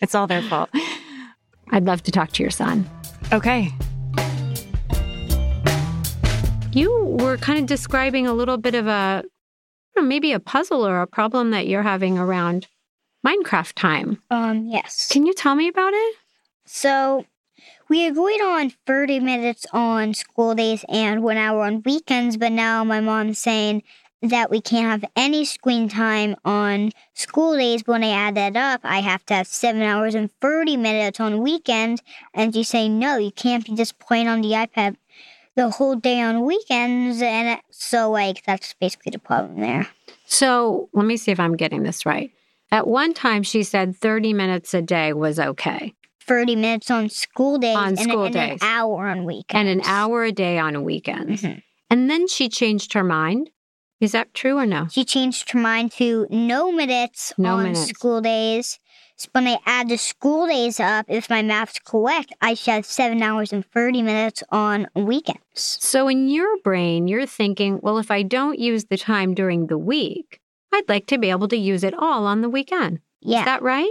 it's 0.00 0.14
all 0.14 0.28
their 0.28 0.42
fault. 0.42 0.70
I'd 1.70 1.84
love 1.84 2.02
to 2.04 2.10
talk 2.10 2.32
to 2.32 2.42
your 2.42 2.50
son. 2.50 2.88
Okay. 3.32 3.70
You 6.72 7.16
were 7.20 7.36
kind 7.38 7.58
of 7.58 7.66
describing 7.66 8.26
a 8.26 8.32
little 8.32 8.56
bit 8.56 8.74
of 8.74 8.86
a 8.86 9.24
know, 10.00 10.06
maybe 10.06 10.32
a 10.32 10.40
puzzle 10.40 10.86
or 10.86 11.00
a 11.00 11.06
problem 11.06 11.50
that 11.50 11.66
you're 11.66 11.82
having 11.82 12.18
around 12.18 12.66
Minecraft 13.26 13.74
time. 13.74 14.22
Um, 14.30 14.66
yes. 14.66 15.08
Can 15.10 15.26
you 15.26 15.34
tell 15.34 15.54
me 15.54 15.68
about 15.68 15.92
it? 15.92 16.16
So 16.64 17.26
we 17.88 18.06
agreed 18.06 18.40
on 18.40 18.72
30 18.86 19.20
minutes 19.20 19.66
on 19.72 20.14
school 20.14 20.54
days 20.54 20.84
and 20.88 21.22
one 21.22 21.36
hour 21.36 21.64
on 21.64 21.82
weekends, 21.84 22.36
but 22.36 22.52
now 22.52 22.84
my 22.84 23.00
mom's 23.00 23.38
saying 23.38 23.82
that 24.22 24.50
we 24.50 24.60
can't 24.60 25.02
have 25.02 25.10
any 25.16 25.44
screen 25.44 25.88
time 25.88 26.34
on 26.44 26.90
school 27.14 27.56
days. 27.56 27.82
But 27.82 27.92
when 27.92 28.04
I 28.04 28.10
add 28.10 28.34
that 28.36 28.56
up, 28.56 28.80
I 28.84 29.00
have 29.00 29.24
to 29.26 29.34
have 29.34 29.46
seven 29.46 29.82
hours 29.82 30.14
and 30.14 30.30
30 30.40 30.76
minutes 30.76 31.20
on 31.20 31.40
weekends. 31.42 32.02
And 32.34 32.52
she's 32.54 32.68
saying, 32.68 32.98
no, 32.98 33.16
you 33.16 33.30
can't 33.30 33.64
be 33.64 33.74
just 33.74 33.98
playing 33.98 34.28
on 34.28 34.40
the 34.40 34.50
iPad 34.50 34.96
the 35.54 35.70
whole 35.70 35.96
day 35.96 36.20
on 36.20 36.44
weekends. 36.44 37.22
And 37.22 37.60
so, 37.70 38.10
like, 38.10 38.44
that's 38.44 38.74
basically 38.80 39.10
the 39.10 39.18
problem 39.18 39.60
there. 39.60 39.86
So 40.26 40.88
let 40.92 41.06
me 41.06 41.16
see 41.16 41.30
if 41.30 41.40
I'm 41.40 41.56
getting 41.56 41.82
this 41.84 42.04
right. 42.04 42.30
At 42.70 42.86
one 42.86 43.14
time, 43.14 43.42
she 43.42 43.62
said 43.62 43.96
30 43.96 44.34
minutes 44.34 44.74
a 44.74 44.82
day 44.82 45.12
was 45.12 45.38
okay 45.40 45.94
30 46.20 46.56
minutes 46.56 46.90
on 46.90 47.08
school 47.08 47.56
days 47.56 47.74
On 47.74 47.88
and, 47.88 47.98
school 47.98 48.24
and 48.24 48.34
days. 48.34 48.58
an 48.60 48.68
hour 48.68 49.08
on 49.08 49.24
weekends. 49.24 49.54
and 49.54 49.66
an 49.66 49.80
hour 49.86 50.24
a 50.24 50.32
day 50.32 50.58
on 50.58 50.84
weekends. 50.84 51.40
Mhm. 51.42 51.62
And 51.88 52.10
then 52.10 52.28
she 52.28 52.50
changed 52.50 52.92
her 52.92 53.02
mind. 53.02 53.48
Is 54.00 54.12
that 54.12 54.32
true 54.34 54.58
or 54.58 54.66
no? 54.66 54.86
She 54.90 55.04
changed 55.04 55.50
her 55.50 55.58
mind 55.58 55.92
to 55.92 56.26
no 56.30 56.70
minutes 56.72 57.32
No 57.36 57.54
on 57.56 57.62
minutes. 57.64 57.86
school 57.88 58.20
days. 58.20 58.78
So 59.16 59.28
when 59.32 59.48
I 59.48 59.58
add 59.66 59.88
the 59.88 59.98
school 59.98 60.46
days 60.46 60.78
up, 60.78 61.06
if 61.08 61.28
my 61.28 61.42
math's 61.42 61.80
correct, 61.80 62.32
I 62.40 62.54
should 62.54 62.74
have 62.74 62.86
seven 62.86 63.20
hours 63.20 63.52
and 63.52 63.64
30 63.72 64.02
minutes 64.02 64.44
on 64.50 64.86
weekends. 64.94 65.40
So 65.54 66.06
in 66.06 66.28
your 66.28 66.56
brain, 66.62 67.08
you're 67.08 67.26
thinking, 67.26 67.80
well, 67.82 67.98
if 67.98 68.12
I 68.12 68.22
don't 68.22 68.60
use 68.60 68.84
the 68.84 68.96
time 68.96 69.34
during 69.34 69.66
the 69.66 69.78
week, 69.78 70.40
I'd 70.72 70.88
like 70.88 71.06
to 71.08 71.18
be 71.18 71.30
able 71.30 71.48
to 71.48 71.56
use 71.56 71.82
it 71.82 71.94
all 71.98 72.26
on 72.26 72.42
the 72.42 72.48
weekend. 72.48 73.00
Yeah. 73.20 73.40
Is 73.40 73.44
that 73.46 73.62
right? 73.62 73.90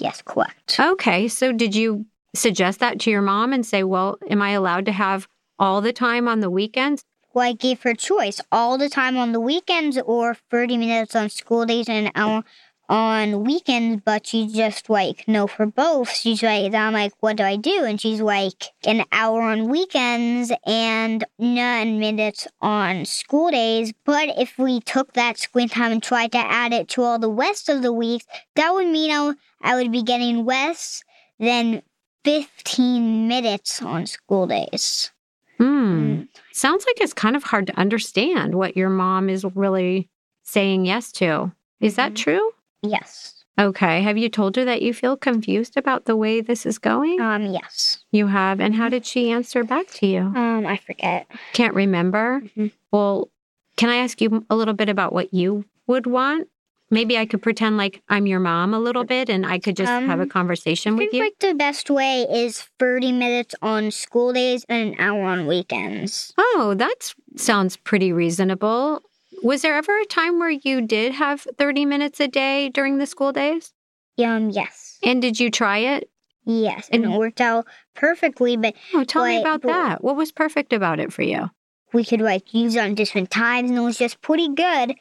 yes, 0.00 0.22
correct. 0.22 0.80
Okay. 0.80 1.28
So 1.28 1.52
did 1.52 1.76
you 1.76 2.06
suggest 2.34 2.80
that 2.80 2.98
to 3.00 3.12
your 3.12 3.22
mom 3.22 3.52
and 3.52 3.64
say, 3.64 3.84
well, 3.84 4.18
am 4.28 4.42
I 4.42 4.50
allowed 4.50 4.86
to 4.86 4.92
have 4.92 5.28
all 5.56 5.80
the 5.80 5.92
time 5.92 6.26
on 6.26 6.40
the 6.40 6.50
weekends? 6.50 7.04
I 7.40 7.52
gave 7.52 7.82
her 7.82 7.94
choice 7.94 8.40
all 8.52 8.78
the 8.78 8.88
time 8.88 9.16
on 9.16 9.32
the 9.32 9.40
weekends 9.40 9.98
or 9.98 10.36
30 10.50 10.76
minutes 10.76 11.14
on 11.16 11.28
school 11.28 11.66
days 11.66 11.88
and 11.88 12.06
an 12.06 12.12
hour 12.14 12.44
on 12.88 13.44
weekends, 13.44 14.02
but 14.04 14.26
she's 14.26 14.52
just 14.52 14.90
like, 14.90 15.26
no 15.26 15.46
for 15.46 15.66
both. 15.66 16.10
She's 16.10 16.42
like, 16.42 16.74
I'm 16.74 16.92
like, 16.92 17.12
what 17.20 17.36
do 17.36 17.42
I 17.42 17.56
do? 17.56 17.84
And 17.84 18.00
she's 18.00 18.20
like, 18.20 18.64
an 18.84 19.04
hour 19.10 19.40
on 19.40 19.68
weekends 19.68 20.52
and 20.66 21.24
nine 21.38 21.98
minutes 21.98 22.46
on 22.60 23.04
school 23.04 23.50
days. 23.50 23.92
But 24.04 24.38
if 24.38 24.58
we 24.58 24.80
took 24.80 25.14
that 25.14 25.38
screen 25.38 25.68
time 25.68 25.92
and 25.92 26.02
tried 26.02 26.32
to 26.32 26.38
add 26.38 26.72
it 26.72 26.88
to 26.90 27.02
all 27.02 27.18
the 27.18 27.30
rest 27.30 27.68
of 27.68 27.82
the 27.82 27.92
weeks, 27.92 28.26
that 28.56 28.72
would 28.72 28.88
mean 28.88 29.10
I, 29.10 29.32
I 29.62 29.76
would 29.76 29.92
be 29.92 30.02
getting 30.02 30.44
less 30.44 31.02
than 31.38 31.82
15 32.24 33.28
minutes 33.28 33.82
on 33.82 34.06
school 34.06 34.46
days. 34.46 35.13
Hmm. 35.58 36.22
Sounds 36.52 36.84
like 36.86 37.00
it's 37.00 37.12
kind 37.14 37.36
of 37.36 37.44
hard 37.44 37.66
to 37.68 37.78
understand 37.78 38.54
what 38.54 38.76
your 38.76 38.90
mom 38.90 39.28
is 39.28 39.44
really 39.54 40.08
saying 40.42 40.86
yes 40.86 41.12
to. 41.12 41.52
Is 41.80 41.96
that 41.96 42.12
Mhm. 42.12 42.16
true? 42.16 42.50
Yes. 42.82 43.44
Okay. 43.58 44.02
Have 44.02 44.18
you 44.18 44.28
told 44.28 44.56
her 44.56 44.64
that 44.64 44.82
you 44.82 44.92
feel 44.92 45.16
confused 45.16 45.76
about 45.76 46.06
the 46.06 46.16
way 46.16 46.40
this 46.40 46.66
is 46.66 46.78
going? 46.78 47.20
Um, 47.20 47.46
yes. 47.46 47.98
you 48.10 48.26
have. 48.28 48.60
And 48.60 48.74
how 48.74 48.88
did 48.88 49.06
she 49.06 49.30
answer 49.30 49.62
back 49.64 49.86
to 49.88 50.06
you? 50.06 50.20
Um, 50.20 50.66
I 50.66 50.76
forget. 50.76 51.26
Can't 51.52 51.74
remember? 51.74 52.42
Mhm. 52.56 52.72
Well, 52.92 53.28
can 53.76 53.90
I 53.90 53.96
ask 53.96 54.20
you 54.20 54.44
a 54.50 54.56
little 54.56 54.74
bit 54.74 54.88
about 54.88 55.12
what 55.12 55.32
you 55.34 55.64
would 55.86 56.06
want? 56.06 56.48
Maybe 56.94 57.18
I 57.18 57.26
could 57.26 57.42
pretend 57.42 57.76
like 57.76 58.02
I'm 58.08 58.26
your 58.26 58.40
mom 58.40 58.72
a 58.72 58.78
little 58.78 59.04
bit 59.04 59.28
and 59.28 59.44
I 59.44 59.58
could 59.58 59.76
just 59.76 59.90
have 59.90 60.20
a 60.20 60.22
Um, 60.22 60.28
conversation 60.28 60.92
I 60.94 60.96
with 60.96 61.10
think 61.10 61.14
you. 61.14 61.22
like 61.24 61.38
the 61.40 61.54
best 61.54 61.90
way 61.90 62.22
is 62.30 62.62
30 62.78 63.10
minutes 63.12 63.54
on 63.60 63.90
school 63.90 64.32
days 64.32 64.64
and 64.68 64.90
an 64.94 65.00
hour 65.00 65.24
on 65.24 65.46
weekends. 65.46 66.32
Oh, 66.38 66.74
that 66.78 67.12
sounds 67.36 67.76
pretty 67.76 68.12
reasonable. 68.12 69.00
Was 69.42 69.62
there 69.62 69.74
ever 69.74 69.98
a 69.98 70.04
time 70.06 70.38
where 70.38 70.50
you 70.50 70.80
did 70.80 71.12
have 71.14 71.46
30 71.58 71.84
minutes 71.84 72.20
a 72.20 72.28
day 72.28 72.68
during 72.68 72.98
the 72.98 73.06
school 73.06 73.32
days? 73.32 73.72
Um, 74.18 74.50
yes. 74.50 74.98
And 75.02 75.20
did 75.20 75.40
you 75.40 75.50
try 75.50 75.78
it? 75.78 76.08
Yes, 76.46 76.88
and 76.92 77.04
And- 77.04 77.14
it 77.14 77.18
worked 77.18 77.40
out 77.40 77.66
perfectly, 77.96 78.56
but 78.56 78.74
Oh, 78.94 79.02
tell 79.02 79.24
me 79.24 79.40
about 79.40 79.62
but- 79.62 79.68
that. 79.68 80.04
What 80.04 80.14
was 80.16 80.30
perfect 80.30 80.72
about 80.72 81.00
it 81.00 81.12
for 81.12 81.22
you? 81.22 81.50
we 81.92 82.04
could 82.04 82.20
like 82.20 82.52
use 82.52 82.74
it 82.74 82.80
on 82.80 82.92
different 82.96 83.30
times 83.30 83.70
and 83.70 83.78
it 83.78 83.82
was 83.82 83.96
just 83.96 84.20
pretty 84.20 84.48
good. 84.48 84.94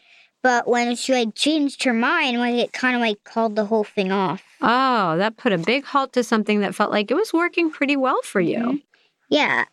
But 0.43 0.67
when 0.67 0.95
she 0.95 1.13
like 1.13 1.33
changed 1.35 1.83
her 1.85 1.93
mind, 1.93 2.37
like 2.37 2.55
it 2.55 2.73
kind 2.73 2.95
of 2.95 3.01
like 3.01 3.23
called 3.23 3.55
the 3.55 3.65
whole 3.65 3.85
thing 3.85 4.11
off. 4.11 4.43
Oh, 4.61 5.17
that 5.17 5.37
put 5.37 5.53
a 5.53 5.57
big 5.57 5.85
halt 5.85 6.13
to 6.13 6.23
something 6.23 6.59
that 6.59 6.75
felt 6.75 6.91
like 6.91 7.09
it 7.09 7.15
was 7.15 7.33
working 7.33 7.71
pretty 7.71 7.95
well 7.95 8.21
for 8.23 8.41
you. 8.41 8.57
Mhm. 8.59 8.81
Yeah. 9.29 9.65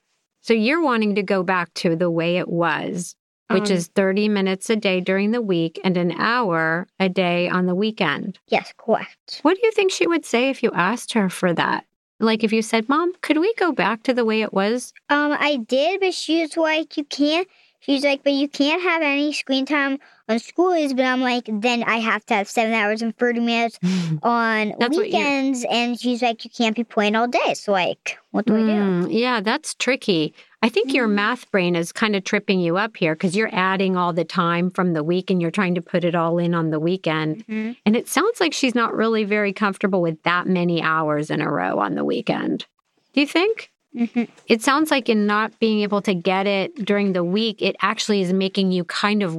So 0.42 0.54
you're 0.54 0.80
wanting 0.80 1.16
to 1.16 1.22
go 1.22 1.42
back 1.42 1.74
to 1.74 1.94
the 1.96 2.10
way 2.10 2.36
it 2.38 2.48
was, 2.48 3.14
which 3.50 3.70
Um, 3.70 3.76
is 3.76 3.88
30 3.88 4.28
minutes 4.28 4.70
a 4.70 4.76
day 4.76 5.00
during 5.00 5.32
the 5.32 5.42
week 5.42 5.78
and 5.84 5.96
an 5.96 6.12
hour 6.12 6.86
a 6.98 7.08
day 7.08 7.48
on 7.48 7.66
the 7.66 7.74
weekend. 7.74 8.38
Yes, 8.48 8.72
correct. 8.78 9.40
What 9.42 9.54
do 9.56 9.60
you 9.64 9.72
think 9.72 9.90
she 9.90 10.06
would 10.06 10.24
say 10.24 10.48
if 10.50 10.62
you 10.62 10.70
asked 10.72 11.12
her 11.14 11.28
for 11.28 11.52
that? 11.54 11.84
Like 12.20 12.44
if 12.44 12.52
you 12.52 12.62
said, 12.62 12.88
Mom, 12.88 13.12
could 13.22 13.38
we 13.38 13.52
go 13.54 13.72
back 13.72 14.02
to 14.04 14.14
the 14.14 14.24
way 14.24 14.40
it 14.42 14.52
was? 14.54 14.92
Um, 15.08 15.36
I 15.38 15.56
did, 15.56 16.00
but 16.00 16.14
she 16.14 16.42
was 16.42 16.56
like, 16.56 16.96
you 16.96 17.04
can't. 17.04 17.48
She's 17.80 18.04
like, 18.04 18.22
but 18.22 18.34
you 18.34 18.46
can't 18.46 18.82
have 18.82 19.00
any 19.02 19.32
screen 19.32 19.64
time 19.64 19.98
on 20.30 20.38
school 20.38 20.72
days. 20.72 20.94
But 20.94 21.04
I'm 21.04 21.20
like, 21.20 21.48
then 21.52 21.82
I 21.82 21.96
have 21.96 22.24
to 22.26 22.34
have 22.34 22.48
seven 22.48 22.72
hours 22.72 23.02
and 23.02 23.16
30 23.16 23.40
minutes 23.40 23.78
on 24.22 24.74
weekends. 24.90 25.64
And 25.70 26.00
she's 26.00 26.22
like, 26.22 26.44
you 26.44 26.50
can't 26.50 26.76
be 26.76 26.84
playing 26.84 27.16
all 27.16 27.28
day. 27.28 27.54
So, 27.54 27.72
like, 27.72 28.18
what 28.30 28.46
do 28.46 28.54
I 28.54 28.60
do? 28.60 28.66
Mm, 28.66 29.08
yeah, 29.10 29.40
that's 29.40 29.74
tricky. 29.74 30.32
I 30.62 30.68
think 30.68 30.92
your 30.92 31.08
Mm. 31.08 31.12
math 31.14 31.50
brain 31.50 31.74
is 31.74 31.90
kind 31.90 32.14
of 32.14 32.22
tripping 32.24 32.60
you 32.60 32.76
up 32.76 32.96
here 32.96 33.14
because 33.14 33.34
you're 33.34 33.48
adding 33.52 33.96
all 33.96 34.12
the 34.12 34.24
time 34.24 34.70
from 34.70 34.92
the 34.92 35.02
week 35.02 35.30
and 35.30 35.40
you're 35.40 35.50
trying 35.50 35.74
to 35.74 35.82
put 35.82 36.04
it 36.04 36.14
all 36.14 36.38
in 36.38 36.54
on 36.54 36.70
the 36.70 36.78
weekend. 36.78 37.46
Mhm. 37.46 37.76
And 37.86 37.96
it 37.96 38.08
sounds 38.08 38.40
like 38.40 38.52
she's 38.52 38.74
not 38.74 38.94
really 38.94 39.24
very 39.24 39.52
comfortable 39.52 40.02
with 40.02 40.22
that 40.22 40.46
many 40.46 40.82
hours 40.82 41.30
in 41.30 41.40
a 41.40 41.50
row 41.50 41.78
on 41.78 41.94
the 41.94 42.04
weekend. 42.04 42.66
Do 43.14 43.20
you 43.22 43.26
think? 43.26 43.70
Mhm. 43.96 44.28
It 44.46 44.62
sounds 44.62 44.90
like 44.92 45.08
in 45.08 45.26
not 45.26 45.58
being 45.58 45.80
able 45.80 46.02
to 46.02 46.14
get 46.14 46.46
it 46.46 46.74
during 46.84 47.12
the 47.14 47.24
week, 47.24 47.60
it 47.62 47.74
actually 47.82 48.20
is 48.20 48.32
making 48.32 48.70
you 48.70 48.84
kind 48.84 49.22
of 49.22 49.36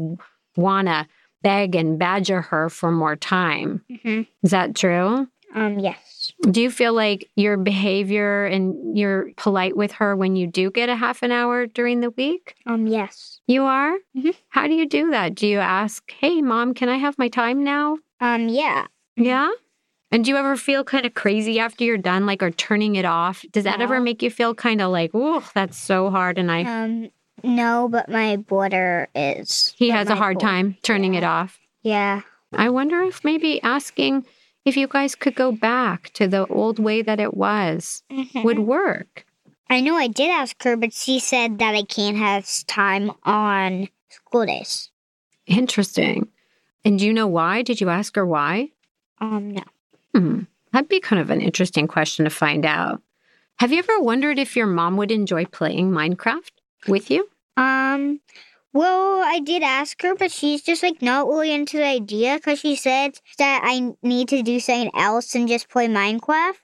want 0.55 0.87
to 0.87 1.07
beg 1.43 1.75
and 1.75 1.97
badger 1.97 2.41
her 2.41 2.69
for 2.69 2.91
more 2.91 3.15
time. 3.15 3.81
Mhm. 3.89 4.27
Is 4.43 4.51
that 4.51 4.75
true? 4.75 5.27
Um, 5.53 5.79
yes. 5.79 6.31
Do 6.49 6.61
you 6.61 6.71
feel 6.71 6.93
like 6.93 7.29
your 7.35 7.57
behavior 7.57 8.45
and 8.45 8.97
you're 8.97 9.31
polite 9.35 9.75
with 9.75 9.91
her 9.93 10.15
when 10.15 10.35
you 10.37 10.47
do 10.47 10.71
get 10.71 10.87
a 10.87 10.95
half 10.95 11.23
an 11.23 11.31
hour 11.31 11.65
during 11.65 11.99
the 11.99 12.11
week? 12.11 12.55
Um, 12.65 12.87
yes. 12.87 13.41
You 13.47 13.63
are? 13.63 13.97
Mhm. 14.15 14.33
How 14.49 14.67
do 14.67 14.73
you 14.75 14.87
do 14.87 15.09
that? 15.11 15.35
Do 15.35 15.47
you 15.47 15.57
ask, 15.59 16.09
hey, 16.11 16.41
mom, 16.41 16.73
can 16.73 16.87
I 16.87 16.97
have 16.97 17.17
my 17.17 17.27
time 17.27 17.63
now? 17.65 17.97
Um, 18.21 18.47
yeah. 18.47 18.85
Yeah? 19.17 19.49
And 20.13 20.23
do 20.23 20.31
you 20.31 20.37
ever 20.37 20.55
feel 20.55 20.83
kind 20.83 21.05
of 21.05 21.15
crazy 21.15 21.59
after 21.59 21.83
you're 21.83 21.97
done, 21.97 22.25
like, 22.25 22.43
or 22.43 22.51
turning 22.51 22.95
it 22.95 23.05
off? 23.05 23.43
Does 23.51 23.63
that 23.65 23.81
ever 23.81 23.99
make 23.99 24.21
you 24.21 24.29
feel 24.29 24.53
kind 24.53 24.79
of 24.81 24.91
like, 24.91 25.11
oh, 25.13 25.43
that's 25.53 25.77
so 25.77 26.09
hard? 26.09 26.37
And 26.37 26.51
I, 26.51 26.63
Um, 26.63 27.09
no, 27.43 27.87
but 27.89 28.09
my 28.09 28.35
brother 28.37 29.07
is. 29.15 29.73
he 29.77 29.89
has 29.89 30.09
a 30.09 30.15
hard 30.15 30.39
time 30.39 30.77
turning 30.83 31.13
it 31.15 31.23
off. 31.23 31.59
Yeah. 31.83 32.21
I 32.53 32.69
wonder 32.69 33.01
if 33.03 33.23
maybe 33.23 33.61
asking 33.63 34.25
if 34.65 34.75
you 34.77 34.87
guys 34.87 35.15
could 35.15 35.35
go 35.35 35.51
back 35.51 36.11
to 36.13 36.27
the 36.27 36.45
old 36.47 36.77
way 36.79 37.01
that 37.01 37.19
it 37.19 37.33
was 37.33 38.03
Mhm. 38.11 38.43
would 38.43 38.59
work. 38.59 39.25
I 39.69 39.79
know 39.81 39.95
I 39.95 40.07
did 40.07 40.29
ask 40.29 40.61
her, 40.63 40.75
but 40.75 40.93
she 40.93 41.19
said 41.19 41.59
that 41.59 41.73
I 41.75 41.83
can't 41.83 42.17
have 42.17 42.45
time 42.67 43.11
on 43.23 43.87
school 44.09 44.45
days. 44.45 44.89
Interesting. 45.47 46.27
And 46.83 46.99
do 46.99 47.05
you 47.05 47.13
know 47.13 47.27
why? 47.27 47.61
Did 47.61 47.79
you 47.81 47.89
ask 47.89 48.15
her 48.15 48.25
why? 48.25 48.69
Um, 49.19 49.51
no. 49.51 49.63
Hmm. 50.13 50.41
That'd 50.73 50.89
be 50.89 50.99
kind 50.99 51.21
of 51.21 51.29
an 51.29 51.41
interesting 51.41 51.87
question 51.87 52.25
to 52.25 52.29
find 52.31 52.65
out. 52.65 53.01
Have 53.59 53.71
you 53.71 53.79
ever 53.79 53.99
wondered 53.99 54.39
if 54.39 54.55
your 54.55 54.65
mom 54.67 54.97
would 54.97 55.11
enjoy 55.11 55.45
playing 55.45 55.91
Minecraft 55.91 56.51
with 56.87 57.09
you? 57.11 57.27
Um, 57.57 58.19
well, 58.73 59.21
I 59.23 59.39
did 59.39 59.63
ask 59.63 60.01
her, 60.01 60.15
but 60.15 60.31
she's 60.31 60.61
just 60.61 60.81
like 60.83 61.01
not 61.01 61.27
really 61.27 61.51
into 61.51 61.77
the 61.77 61.85
idea 61.85 62.35
because 62.35 62.59
she 62.59 62.75
said 62.75 63.19
that 63.37 63.61
I 63.63 63.93
need 64.01 64.29
to 64.29 64.41
do 64.43 64.59
something 64.59 64.91
else 64.95 65.31
than 65.33 65.47
just 65.47 65.69
play 65.69 65.87
Minecraft. 65.87 66.55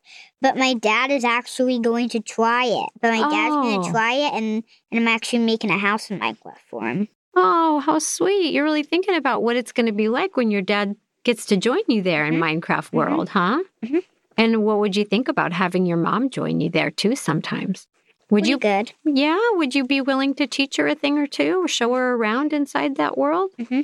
But 0.41 0.55
my 0.55 0.73
dad 0.75 1.11
is 1.11 1.23
actually 1.25 1.79
going 1.79 2.09
to 2.09 2.19
try 2.19 2.65
it. 2.65 2.89
But 3.01 3.11
my 3.11 3.21
dad's 3.29 3.55
going 3.55 3.79
Oh. 3.79 3.83
to 3.83 3.89
try 3.91 4.13
it, 4.13 4.33
and, 4.33 4.63
and 4.91 5.01
I'm 5.01 5.07
actually 5.07 5.39
making 5.39 5.71
a 5.71 5.77
house 5.77 6.09
in 6.11 6.19
Minecraft 6.19 6.59
for 6.69 6.83
him. 6.87 7.07
Oh, 7.35 7.79
how 7.79 7.99
sweet. 7.99 8.53
You're 8.53 8.63
really 8.63 8.83
thinking 8.83 9.15
about 9.15 9.43
what 9.43 9.55
it's 9.57 9.71
going 9.71 9.87
to 9.87 9.91
be 9.91 10.07
like 10.09 10.37
when 10.37 10.49
your 10.49 10.61
dad 10.61 10.95
gets 11.23 11.45
to 11.47 11.57
join 11.57 11.81
you 11.87 12.01
there 12.01 12.25
in 12.25 12.35
Minecraft 12.35 12.93
world, 12.93 13.29
huh? 13.29 13.61
Mhm. 13.83 14.03
And 14.37 14.63
what 14.63 14.79
would 14.79 14.95
you 14.95 15.03
think 15.03 15.27
about 15.27 15.51
having 15.51 15.85
your 15.85 15.97
mom 15.97 16.29
join 16.29 16.61
you 16.61 16.69
there 16.69 16.89
too 16.91 17.15
sometimes? 17.15 17.87
Would 18.29 18.41
Pretty 18.41 18.49
you 18.49 18.57
good? 18.57 18.91
Yeah, 19.05 19.39
would 19.53 19.73
you 19.73 19.85
be 19.85 20.01
willing 20.01 20.35
to 20.35 20.47
teach 20.47 20.77
her 20.77 20.87
a 20.87 20.95
thing 20.95 21.17
or 21.17 21.27
two 21.27 21.63
or 21.63 21.67
show 21.67 21.93
her 21.93 22.15
around 22.15 22.51
inside 22.51 22.97
that 22.97 23.17
world? 23.17 23.51
Mm-hmm. 23.57 23.81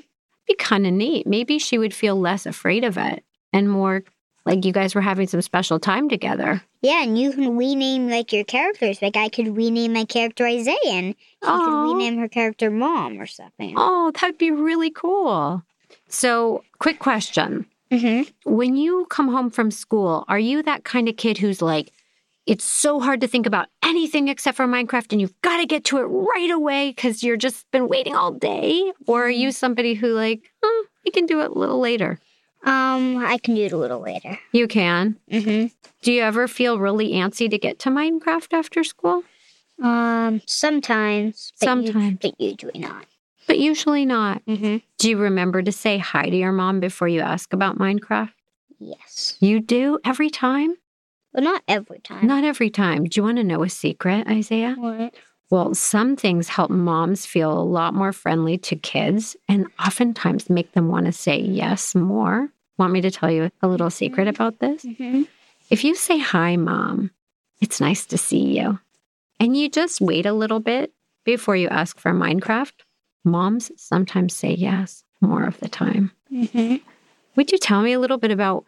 Be 0.48 0.56
kind 0.56 0.86
of 0.86 0.94
neat. 0.94 1.26
Maybe 1.26 1.58
she 1.60 1.78
would 1.78 1.94
feel 1.94 2.20
less 2.20 2.46
afraid 2.46 2.84
of 2.84 2.98
it 2.98 3.24
and 3.54 3.70
more 3.70 4.04
like 4.46 4.66
you 4.66 4.74
guys 4.74 4.94
were 4.94 5.02
having 5.02 5.28
some 5.28 5.42
special 5.42 5.80
time 5.80 6.10
together. 6.10 6.62
Yeah, 6.82 7.04
and 7.04 7.18
you 7.18 7.32
can 7.32 7.56
rename 7.58 8.10
like 8.10 8.34
your 8.34 8.44
characters. 8.44 9.02
Like 9.02 9.16
I 9.16 9.30
could 9.30 9.56
rename 9.56 9.94
my 9.94 10.04
character 10.04 10.46
Isaiah, 10.46 10.78
and 10.88 11.16
she 11.16 11.50
Aw. 11.50 11.66
could 11.66 11.94
rename 11.94 12.18
her 12.18 12.28
character 12.28 12.70
Mom 12.70 13.22
or 13.22 13.26
something. 13.26 13.74
Oh, 13.78 14.12
that'd 14.12 14.38
be 14.38 14.52
really 14.52 14.92
cool. 14.92 15.64
So, 16.10 16.64
quick 16.80 17.00
question. 17.00 17.66
Mm-hmm. 17.90 18.52
When 18.52 18.76
you 18.76 19.06
come 19.10 19.30
home 19.30 19.50
from 19.50 19.72
school, 19.72 20.26
are 20.28 20.40
you 20.40 20.62
that 20.64 20.84
kind 20.84 21.08
of 21.08 21.16
kid 21.16 21.38
who's 21.38 21.62
like, 21.62 21.92
it's 22.46 22.64
so 22.66 23.00
hard 23.00 23.22
to 23.22 23.28
think 23.28 23.46
about 23.46 23.68
anything 23.84 24.28
except 24.28 24.58
for 24.58 24.68
Minecraft 24.68 25.12
and 25.12 25.22
you've 25.22 25.40
got 25.42 25.58
to 25.58 25.66
get 25.66 25.86
to 25.86 25.98
it 25.98 26.04
right 26.04 26.52
away 26.52 26.90
because 26.90 27.24
you're 27.24 27.38
just 27.38 27.70
been 27.72 27.88
waiting 27.88 28.16
all 28.16 28.32
day? 28.32 28.92
Or 29.08 29.26
are 29.26 29.30
you 29.30 29.52
somebody 29.52 29.94
who, 29.94 30.08
like, 30.14 30.52
oh, 30.62 30.86
you 31.04 31.12
can 31.12 31.26
do 31.26 31.42
it 31.42 31.52
a 31.52 31.58
little 31.58 31.80
later? 31.80 32.20
Um, 32.66 33.18
I 33.18 33.38
can 33.40 33.56
do 33.56 33.64
it 33.66 33.74
a 33.74 33.78
little 33.78 34.00
later. 34.00 34.40
You 34.54 34.68
can. 34.68 35.18
Mm-hmm. 35.32 35.68
Do 36.02 36.12
you 36.14 36.22
ever 36.22 36.48
feel 36.48 36.80
really 36.80 37.12
antsy 37.12 37.50
to 37.50 37.58
get 37.58 37.80
to 37.80 37.90
Minecraft 37.90 38.54
after 38.54 38.84
school? 38.84 39.24
Um, 39.82 40.42
sometimes. 40.46 41.52
But 41.60 41.66
Sometimes. 41.66 42.20
but 42.22 42.40
usually 42.40 42.80
not. 42.80 43.06
But 43.48 43.60
usually 43.60 44.06
not. 44.06 44.46
Mm-hmm. 44.46 44.78
Do 44.98 45.10
you 45.10 45.18
remember 45.18 45.62
to 45.62 45.72
say 45.72 45.98
hi 45.98 46.30
to 46.30 46.36
your 46.36 46.54
mom 46.54 46.80
before 46.80 47.10
you 47.10 47.20
ask 47.20 47.52
about 47.52 47.78
Minecraft? 47.78 48.32
Yes. 48.80 49.36
You 49.40 49.60
do 49.60 50.00
every 50.06 50.30
time? 50.30 50.76
But 51.34 51.44
not 51.44 51.64
every 51.68 52.00
time. 52.00 52.28
Not 52.28 52.44
every 52.44 52.70
time. 52.70 53.06
Do 53.06 53.20
you 53.20 53.24
want 53.24 53.38
to 53.38 53.44
know 53.44 53.64
a 53.64 53.70
secret, 53.70 54.28
Isaiah? 54.28 54.76
What? 54.78 55.16
Well, 55.50 55.76
some 55.76 56.16
things 56.16 56.48
help 56.48 56.72
moms 56.72 57.26
feel 57.26 57.52
a 57.52 57.62
lot 57.62 57.94
more 57.94 58.12
friendly 58.12 58.58
to 58.60 58.76
kids 58.76 59.36
and 59.48 59.68
oftentimes 59.80 60.50
make 60.50 60.72
them 60.72 60.88
want 60.90 61.06
to 61.06 61.12
say 61.12 61.40
yes 61.40 61.94
more. 61.94 62.50
Want 62.78 62.94
me 62.94 63.02
to 63.02 63.12
tell 63.12 63.30
you 63.30 63.52
a 63.62 63.68
little 63.68 63.90
secret 63.90 64.28
about 64.28 64.60
this? 64.60 64.84
Mm-hmm. 64.84 65.24
If 65.70 65.84
you 65.84 65.96
say, 65.96 66.18
Hi, 66.18 66.56
mom, 66.56 67.12
it's 67.62 67.80
nice 67.80 68.06
to 68.08 68.18
see 68.18 68.58
you, 68.58 68.80
and 69.40 69.56
you 69.56 69.70
just 69.70 70.02
wait 70.02 70.26
a 70.26 70.34
little 70.34 70.60
bit 70.60 70.92
before 71.24 71.56
you 71.56 71.68
ask 71.70 72.00
for 72.00 72.12
Minecraft, 72.12 72.74
moms 73.24 73.72
sometimes 73.78 74.34
say 74.34 74.54
yes 74.54 75.04
more 75.22 75.46
of 75.46 75.60
the 75.60 75.70
time. 75.70 76.12
Mm-hmm. 76.32 76.78
Would 77.36 77.52
you 77.52 77.58
tell 77.58 77.82
me 77.82 77.94
a 77.94 78.00
little 78.00 78.18
bit 78.18 78.32
about 78.32 78.66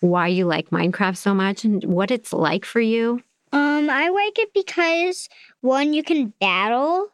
why 0.00 0.28
you 0.28 0.46
like 0.46 0.70
Minecraft 0.70 1.16
so 1.16 1.34
much 1.34 1.64
and 1.64 1.82
what 1.84 2.10
it's 2.10 2.32
like 2.32 2.64
for 2.64 2.80
you? 2.80 3.22
Um, 3.52 3.88
I 3.90 4.08
like 4.08 4.38
it 4.38 4.52
because 4.54 5.28
one, 5.60 5.92
you 5.94 6.02
can 6.02 6.32
battle, 6.40 7.08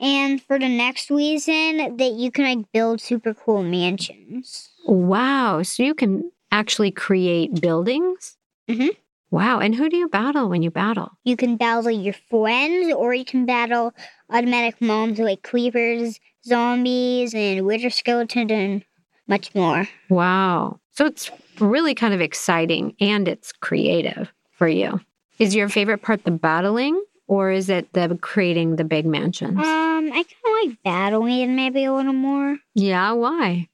and 0.00 0.42
for 0.42 0.58
the 0.58 0.68
next 0.68 1.10
reason 1.10 1.96
that 1.96 2.12
you 2.12 2.30
can 2.30 2.44
like 2.44 2.72
build 2.72 3.00
super 3.00 3.34
cool 3.34 3.62
mansions. 3.62 4.70
Wow. 4.86 5.62
So 5.62 5.82
you 5.82 5.94
can 5.94 6.30
actually 6.50 6.90
create 6.90 7.60
buildings? 7.60 8.36
Mm 8.68 8.76
Mhm. 8.76 8.96
Wow. 9.30 9.58
And 9.58 9.74
who 9.74 9.88
do 9.88 9.96
you 9.96 10.08
battle 10.08 10.48
when 10.48 10.62
you 10.62 10.70
battle? 10.70 11.10
You 11.24 11.36
can 11.36 11.56
battle 11.56 11.90
your 11.90 12.14
friends, 12.30 12.94
or 12.94 13.12
you 13.12 13.24
can 13.24 13.44
battle 13.44 13.92
automatic 14.30 14.80
mobs 14.80 15.18
like 15.18 15.42
creepers, 15.42 16.20
zombies, 16.44 17.34
and 17.34 17.66
wither 17.66 17.90
skeletons, 17.90 18.50
and 18.52 18.84
much 19.26 19.52
more. 19.54 19.88
Wow. 20.08 20.78
So 20.96 21.04
it's 21.04 21.30
really 21.60 21.94
kind 21.94 22.14
of 22.14 22.20
exciting 22.22 22.94
and 23.00 23.28
it's 23.28 23.52
creative 23.52 24.32
for 24.52 24.66
you. 24.66 25.00
Is 25.38 25.54
your 25.54 25.68
favorite 25.68 26.00
part 26.00 26.24
the 26.24 26.30
battling 26.30 27.02
or 27.26 27.50
is 27.50 27.68
it 27.68 27.92
the 27.92 28.18
creating 28.22 28.76
the 28.76 28.84
big 28.84 29.04
mansions? 29.04 29.58
Um, 29.58 29.64
I 30.10 30.24
kind 30.24 30.24
of 30.24 30.70
like 30.70 30.78
battling 30.84 31.54
maybe 31.54 31.84
a 31.84 31.92
little 31.92 32.12
more. 32.14 32.56
yeah. 32.74 33.12
Why? 33.12 33.68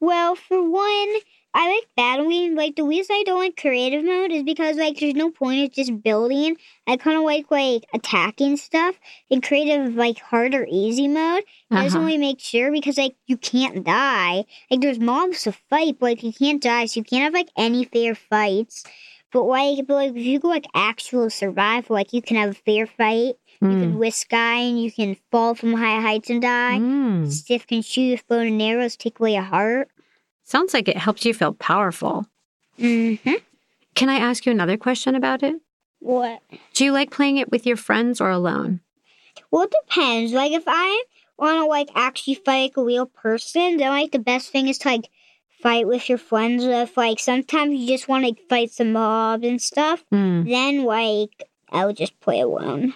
Well, 0.00 0.36
for 0.36 0.62
one, 0.62 1.08
I 1.54 1.68
like 1.74 1.88
battling. 1.96 2.54
Like 2.54 2.76
the 2.76 2.84
reason 2.84 3.16
I 3.16 3.22
don't 3.26 3.38
like 3.40 3.56
creative 3.56 4.04
mode 4.04 4.30
is 4.30 4.42
because 4.42 4.76
like 4.76 4.98
there's 4.98 5.14
no 5.14 5.30
point 5.30 5.64
of 5.64 5.72
just 5.72 6.02
building. 6.02 6.56
I 6.86 6.96
kind 6.96 7.16
of 7.16 7.24
like 7.24 7.50
like 7.50 7.84
attacking 7.92 8.56
stuff. 8.58 8.94
In 9.30 9.40
creative, 9.40 9.94
like 9.96 10.18
hard 10.20 10.54
or 10.54 10.66
easy 10.70 11.08
mode, 11.08 11.42
it 11.70 11.74
doesn't 11.74 11.98
Uh-huh. 11.98 12.06
really 12.06 12.18
make 12.18 12.38
sure 12.40 12.70
because 12.70 12.98
like 12.98 13.16
you 13.26 13.36
can't 13.36 13.84
die. 13.84 14.44
Like 14.70 14.80
there's 14.80 15.00
mobs 15.00 15.42
to 15.44 15.52
fight, 15.52 15.96
but 15.98 16.06
like 16.06 16.22
you 16.22 16.32
can't 16.32 16.62
die, 16.62 16.86
so 16.86 17.00
you 17.00 17.04
can't 17.04 17.24
have 17.24 17.34
like 17.34 17.48
any 17.56 17.84
fair 17.84 18.14
fights. 18.14 18.84
But 19.32 19.44
like, 19.44 19.86
but 19.86 19.94
like 19.94 20.10
if 20.16 20.16
you 20.24 20.38
go 20.38 20.48
like 20.48 20.66
actual 20.74 21.28
survival, 21.30 21.94
like 21.94 22.12
you 22.12 22.22
can 22.22 22.36
have 22.36 22.50
a 22.50 22.54
fair 22.54 22.86
fight. 22.86 23.34
You 23.60 23.68
Mm. 23.76 23.80
can 23.80 23.98
whisk 23.98 24.28
guy 24.28 24.56
and 24.60 24.80
you 24.80 24.92
can 24.92 25.16
fall 25.32 25.54
from 25.54 25.74
high 25.74 26.00
heights 26.00 26.30
and 26.30 26.40
die. 26.40 26.78
Mm. 26.78 27.30
Stiff 27.32 27.66
can 27.66 27.82
shoot 27.82 28.12
with 28.12 28.28
bow 28.28 28.38
and 28.38 28.62
arrows, 28.62 28.96
take 28.96 29.18
away 29.18 29.34
a 29.34 29.42
heart. 29.42 29.88
Sounds 30.48 30.72
like 30.72 30.88
it 30.88 30.96
helps 30.96 31.26
you 31.26 31.34
feel 31.34 31.52
powerful. 31.52 32.26
Mm-hmm. 32.78 33.34
Can 33.94 34.08
I 34.08 34.14
ask 34.14 34.46
you 34.46 34.52
another 34.52 34.78
question 34.78 35.14
about 35.14 35.42
it? 35.42 35.56
What? 35.98 36.40
Do 36.72 36.84
you 36.86 36.92
like 36.92 37.10
playing 37.10 37.36
it 37.36 37.50
with 37.50 37.66
your 37.66 37.76
friends 37.76 38.18
or 38.18 38.30
alone? 38.30 38.80
Well, 39.50 39.64
it 39.64 39.74
depends. 39.86 40.32
Like, 40.32 40.52
if 40.52 40.62
I 40.66 41.04
want 41.38 41.58
to, 41.58 41.66
like, 41.66 41.90
actually 41.94 42.36
fight 42.36 42.62
like 42.62 42.76
a 42.78 42.82
real 42.82 43.04
person, 43.04 43.76
then, 43.76 43.90
like, 43.90 44.12
the 44.12 44.18
best 44.18 44.48
thing 44.50 44.68
is 44.68 44.78
to, 44.78 44.88
like, 44.88 45.10
fight 45.60 45.86
with 45.86 46.08
your 46.08 46.16
friends. 46.16 46.64
If, 46.64 46.96
like, 46.96 47.18
sometimes 47.18 47.74
you 47.74 47.86
just 47.86 48.08
want 48.08 48.22
to, 48.24 48.28
like, 48.28 48.38
fight 48.48 48.70
some 48.70 48.92
mobs 48.92 49.46
and 49.46 49.60
stuff, 49.60 50.02
Mm. 50.10 50.48
then, 50.48 50.84
like, 50.84 51.46
I 51.70 51.84
would 51.84 51.98
just 51.98 52.18
play 52.20 52.40
alone. 52.40 52.94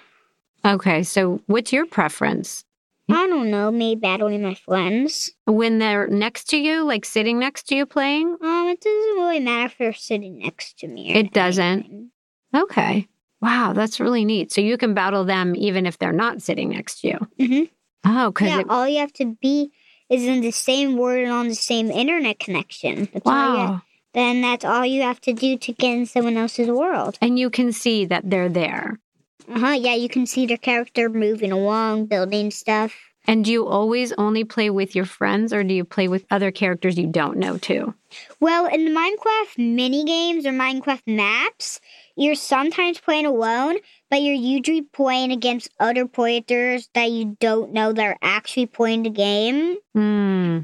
Okay. 0.64 1.02
So 1.02 1.42
what's 1.48 1.70
your 1.70 1.84
preference? 1.84 2.64
I 3.10 3.26
don't 3.26 3.50
know, 3.50 3.70
maybe 3.70 4.00
battling 4.00 4.42
my 4.42 4.54
friends. 4.54 5.30
When 5.46 5.78
they're 5.78 6.06
next 6.06 6.48
to 6.50 6.56
you, 6.56 6.84
like 6.84 7.04
sitting 7.04 7.38
next 7.38 7.64
to 7.68 7.74
you 7.74 7.86
playing? 7.86 8.36
Um, 8.40 8.68
it 8.68 8.80
doesn't 8.80 9.14
really 9.16 9.40
matter 9.40 9.66
if 9.66 9.78
they're 9.78 9.92
sitting 9.92 10.38
next 10.38 10.78
to 10.78 10.88
me. 10.88 11.14
It 11.14 11.32
doesn't? 11.32 11.80
anything. 11.80 12.10
Okay. 12.54 13.08
Wow, 13.40 13.72
that's 13.72 13.98
really 13.98 14.24
neat. 14.24 14.52
So 14.52 14.60
you 14.60 14.78
can 14.78 14.94
battle 14.94 15.24
them 15.24 15.54
even 15.56 15.84
if 15.84 15.98
they're 15.98 16.12
not 16.12 16.42
sitting 16.42 16.70
next 16.70 17.00
to 17.00 17.08
you. 17.08 17.18
Mhm. 17.38 17.70
Oh, 18.04 18.30
because 18.30 18.48
Yeah, 18.48 18.62
all 18.68 18.86
you 18.86 18.98
have 19.00 19.12
to 19.14 19.36
be 19.40 19.72
is 20.08 20.24
in 20.24 20.40
the 20.40 20.50
same 20.52 20.96
word 20.96 21.24
and 21.24 21.32
on 21.32 21.48
the 21.48 21.54
same 21.54 21.90
internet 21.90 22.38
connection. 22.38 23.08
That's 23.12 23.24
wow. 23.24 23.82
then 24.14 24.42
that's 24.42 24.64
all 24.64 24.84
you 24.84 25.02
have 25.02 25.20
to 25.22 25.32
do 25.32 25.56
to 25.56 25.72
get 25.72 25.94
in 25.94 26.06
someone 26.06 26.36
else's 26.36 26.68
world. 26.68 27.18
And 27.20 27.38
you 27.38 27.50
can 27.50 27.72
see 27.72 28.04
that 28.04 28.28
they're 28.28 28.48
there. 28.48 29.00
Uh 29.48 29.58
huh. 29.58 29.70
Yeah, 29.72 29.94
you 29.94 30.08
can 30.08 30.26
see 30.26 30.46
their 30.46 30.56
character 30.56 31.08
moving 31.08 31.52
along, 31.52 32.06
building 32.06 32.50
stuff. 32.50 32.94
And 33.24 33.44
do 33.44 33.52
you 33.52 33.68
always 33.68 34.12
only 34.18 34.42
play 34.42 34.68
with 34.68 34.96
your 34.96 35.04
friends 35.04 35.52
or 35.52 35.62
do 35.62 35.72
you 35.72 35.84
play 35.84 36.08
with 36.08 36.26
other 36.32 36.50
characters 36.50 36.98
you 36.98 37.06
don't 37.06 37.36
know 37.38 37.56
too? 37.56 37.94
Well, 38.40 38.66
in 38.66 38.84
the 38.84 38.90
Minecraft 38.90 39.58
mini 39.58 40.04
games 40.04 40.44
or 40.44 40.50
Minecraft 40.50 41.02
maps, 41.06 41.80
you're 42.16 42.34
sometimes 42.34 42.98
playing 42.98 43.26
alone, 43.26 43.76
but 44.10 44.22
you're 44.22 44.34
usually 44.34 44.82
playing 44.82 45.30
against 45.30 45.70
other 45.78 46.06
players 46.08 46.88
that 46.94 47.12
you 47.12 47.36
don't 47.38 47.72
know 47.72 47.92
that 47.92 48.04
are 48.04 48.18
actually 48.22 48.66
playing 48.66 49.04
the 49.04 49.10
game. 49.10 49.76
Hmm. 49.94 50.58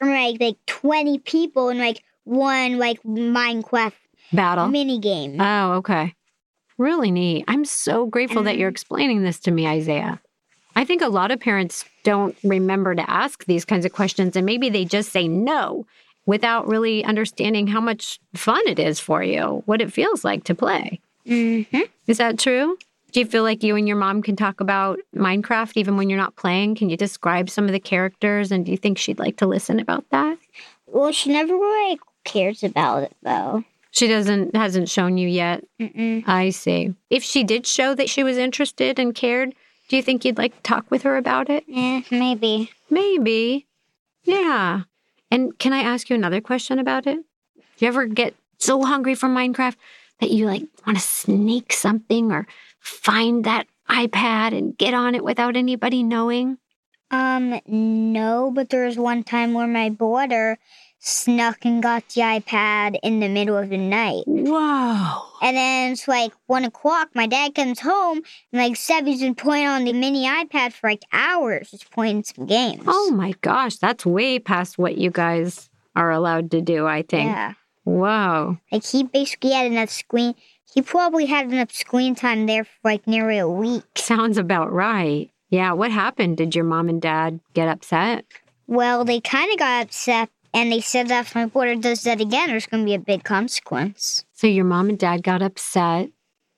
Or 0.00 0.08
like 0.08 0.38
like 0.38 0.56
twenty 0.66 1.18
people 1.18 1.70
in 1.70 1.78
like 1.78 2.02
one 2.24 2.78
like 2.78 3.02
Minecraft 3.04 3.94
Battle. 4.34 4.68
mini 4.68 4.98
game. 4.98 5.40
Oh, 5.40 5.72
okay. 5.74 6.14
Really 6.82 7.12
neat. 7.12 7.44
I'm 7.46 7.64
so 7.64 8.06
grateful 8.06 8.42
that 8.42 8.58
you're 8.58 8.68
explaining 8.68 9.22
this 9.22 9.38
to 9.40 9.52
me, 9.52 9.68
Isaiah. 9.68 10.20
I 10.74 10.84
think 10.84 11.00
a 11.00 11.06
lot 11.06 11.30
of 11.30 11.38
parents 11.38 11.84
don't 12.02 12.36
remember 12.42 12.92
to 12.96 13.08
ask 13.08 13.44
these 13.44 13.64
kinds 13.64 13.84
of 13.84 13.92
questions 13.92 14.34
and 14.34 14.44
maybe 14.44 14.68
they 14.68 14.84
just 14.84 15.12
say 15.12 15.28
no 15.28 15.86
without 16.26 16.66
really 16.66 17.04
understanding 17.04 17.68
how 17.68 17.80
much 17.80 18.18
fun 18.34 18.60
it 18.66 18.80
is 18.80 18.98
for 18.98 19.22
you, 19.22 19.62
what 19.66 19.80
it 19.80 19.92
feels 19.92 20.24
like 20.24 20.42
to 20.42 20.56
play. 20.56 20.98
mm-hmm. 21.24 21.82
Is 22.08 22.18
that 22.18 22.40
true? 22.40 22.76
Do 23.12 23.20
you 23.20 23.26
feel 23.26 23.44
like 23.44 23.62
you 23.62 23.76
and 23.76 23.86
your 23.86 23.96
mom 23.96 24.20
can 24.20 24.34
talk 24.34 24.60
about 24.60 24.98
Minecraft 25.14 25.76
even 25.76 25.96
when 25.96 26.10
you're 26.10 26.18
not 26.18 26.34
playing? 26.34 26.74
Can 26.74 26.90
you 26.90 26.96
describe 26.96 27.48
some 27.48 27.66
of 27.66 27.72
the 27.72 27.78
characters 27.78 28.50
and 28.50 28.66
do 28.66 28.72
you 28.72 28.76
think 28.76 28.98
she'd 28.98 29.20
like 29.20 29.36
to 29.36 29.46
listen 29.46 29.78
about 29.78 30.04
that? 30.10 30.36
Well, 30.86 31.12
she 31.12 31.30
never 31.30 31.54
really 31.54 32.00
cares 32.24 32.64
about 32.64 33.04
it 33.04 33.16
though. 33.22 33.62
She 33.92 34.08
doesn't 34.08 34.56
hasn't 34.56 34.88
shown 34.88 35.18
you 35.18 35.28
yet. 35.28 35.64
Mm-mm. 35.80 36.24
I 36.26 36.48
see. 36.50 36.94
If 37.10 37.22
she 37.22 37.44
did 37.44 37.66
show 37.66 37.94
that 37.94 38.08
she 38.08 38.22
was 38.24 38.38
interested 38.38 38.98
and 38.98 39.14
cared, 39.14 39.54
do 39.88 39.96
you 39.96 40.02
think 40.02 40.24
you'd 40.24 40.38
like 40.38 40.56
to 40.56 40.62
talk 40.62 40.90
with 40.90 41.02
her 41.02 41.18
about 41.18 41.50
it? 41.50 41.64
Eh, 41.72 42.00
maybe. 42.10 42.70
Maybe. 42.88 43.66
Yeah. 44.24 44.82
And 45.30 45.58
can 45.58 45.74
I 45.74 45.80
ask 45.80 46.08
you 46.08 46.16
another 46.16 46.40
question 46.40 46.78
about 46.78 47.06
it? 47.06 47.18
Do 47.54 47.62
you 47.84 47.88
ever 47.88 48.06
get 48.06 48.34
so 48.56 48.82
hungry 48.82 49.14
for 49.14 49.28
Minecraft 49.28 49.76
that 50.20 50.30
you 50.30 50.46
like 50.46 50.64
want 50.86 50.96
to 50.96 51.04
sneak 51.04 51.72
something 51.74 52.32
or 52.32 52.46
find 52.80 53.44
that 53.44 53.66
iPad 53.90 54.56
and 54.56 54.76
get 54.76 54.94
on 54.94 55.14
it 55.14 55.22
without 55.22 55.54
anybody 55.54 56.02
knowing? 56.02 56.56
Um, 57.10 57.60
no, 57.66 58.50
but 58.54 58.70
there 58.70 58.86
was 58.86 58.96
one 58.96 59.22
time 59.22 59.52
where 59.52 59.66
my 59.66 59.90
daughter 59.90 60.58
snuck 61.04 61.64
and 61.64 61.82
got 61.82 62.08
the 62.10 62.20
iPad 62.20 62.96
in 63.02 63.18
the 63.18 63.28
middle 63.28 63.56
of 63.56 63.68
the 63.70 63.76
night. 63.76 64.22
Whoa. 64.26 65.22
And 65.42 65.56
then 65.56 65.92
it's 65.92 66.06
like 66.06 66.32
one 66.46 66.64
o'clock. 66.64 67.08
My 67.14 67.26
dad 67.26 67.54
comes 67.56 67.80
home 67.80 68.18
and 68.52 68.62
like 68.62 68.74
Sebby's 68.74 69.20
been 69.20 69.34
playing 69.34 69.66
on 69.66 69.84
the 69.84 69.92
mini 69.92 70.24
iPad 70.26 70.72
for 70.72 70.88
like 70.88 71.02
hours, 71.12 71.72
just 71.72 71.90
playing 71.90 72.22
some 72.22 72.46
games. 72.46 72.84
Oh 72.86 73.10
my 73.10 73.34
gosh, 73.40 73.76
that's 73.76 74.06
way 74.06 74.38
past 74.38 74.78
what 74.78 74.96
you 74.96 75.10
guys 75.10 75.68
are 75.96 76.10
allowed 76.12 76.50
to 76.52 76.60
do, 76.60 76.86
I 76.86 77.02
think. 77.02 77.28
yeah. 77.28 77.54
Whoa. 77.84 78.58
Like 78.70 78.84
he 78.86 79.02
basically 79.02 79.50
had 79.50 79.66
enough 79.66 79.90
screen. 79.90 80.36
He 80.72 80.82
probably 80.82 81.26
had 81.26 81.52
enough 81.52 81.72
screen 81.72 82.14
time 82.14 82.46
there 82.46 82.64
for 82.64 82.70
like 82.84 83.06
nearly 83.08 83.38
a 83.38 83.48
week. 83.48 83.82
Sounds 83.96 84.38
about 84.38 84.72
right. 84.72 85.30
Yeah, 85.50 85.72
what 85.72 85.90
happened? 85.90 86.36
Did 86.36 86.54
your 86.54 86.64
mom 86.64 86.88
and 86.88 87.02
dad 87.02 87.40
get 87.54 87.68
upset? 87.68 88.24
Well, 88.68 89.04
they 89.04 89.20
kind 89.20 89.52
of 89.52 89.58
got 89.58 89.82
upset 89.86 90.30
and 90.54 90.70
they 90.70 90.80
said 90.80 91.08
that 91.08 91.26
if 91.26 91.34
my 91.34 91.46
brother 91.46 91.76
does 91.76 92.02
that 92.02 92.20
again, 92.20 92.48
there's 92.48 92.66
going 92.66 92.82
to 92.82 92.88
be 92.88 92.94
a 92.94 92.98
big 92.98 93.24
consequence. 93.24 94.24
So 94.32 94.46
your 94.46 94.64
mom 94.64 94.88
and 94.88 94.98
dad 94.98 95.22
got 95.22 95.42
upset 95.42 96.10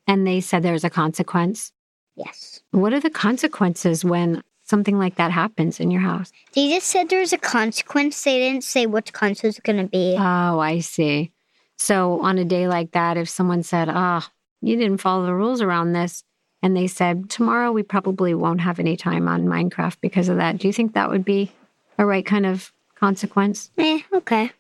and 0.07 0.27
they 0.27 0.41
said 0.41 0.63
there's 0.63 0.85
a 0.85 0.91
consequence. 0.91 1.73
Yes. 2.17 2.61
What 2.71 2.93
are 2.93 3.01
the 3.01 3.11
consequences 3.11 4.05
when 4.05 4.43
something 4.65 4.99
like 4.99 5.17
that 5.17 5.31
happens 5.31 5.81
in 5.81 5.91
your 5.91 6.01
house? 6.01 6.33
They 6.55 6.69
just 6.71 6.89
said 6.89 7.09
there's 7.09 7.33
a 7.33 7.39
consequence. 7.39 8.23
They 8.23 8.39
didn't 8.39 8.65
say 8.65 8.87
what 8.87 9.07
the 9.07 9.13
consequence 9.13 9.57
is 9.57 9.61
going 9.61 9.79
to 9.79 9.89
be. 9.89 10.17
Oh, 10.19 10.59
I 10.59 10.81
see. 10.81 11.33
So 11.77 12.21
on 12.21 12.39
a 12.39 12.45
day 12.45 12.69
like 12.69 12.93
that, 12.93 13.17
if 13.17 13.29
someone 13.29 13.63
said, 13.63 13.89
ah, 13.89 14.29
you 14.61 14.77
didn't 14.77 14.99
follow 14.99 15.27
the 15.27 15.35
rules 15.35 15.61
around 15.61 15.93
this, 15.93 16.25
and 16.63 16.77
they 16.77 16.87
said, 16.87 17.29
tomorrow 17.29 17.73
we 17.73 17.83
probably 17.83 18.33
won't 18.33 18.63
have 18.63 18.79
any 18.79 18.97
time 18.97 19.29
on 19.29 19.45
Minecraft 19.45 19.97
because 20.01 20.29
of 20.29 20.39
that, 20.39 20.59
do 20.59 20.67
you 20.67 20.73
think 20.73 20.95
that 20.95 21.11
would 21.11 21.25
be 21.25 21.53
a 21.99 22.07
right 22.07 22.25
kind 22.25 22.47
of 22.47 22.73
consequence? 23.05 23.71
eh, 23.77 24.01
okay. 24.15 24.51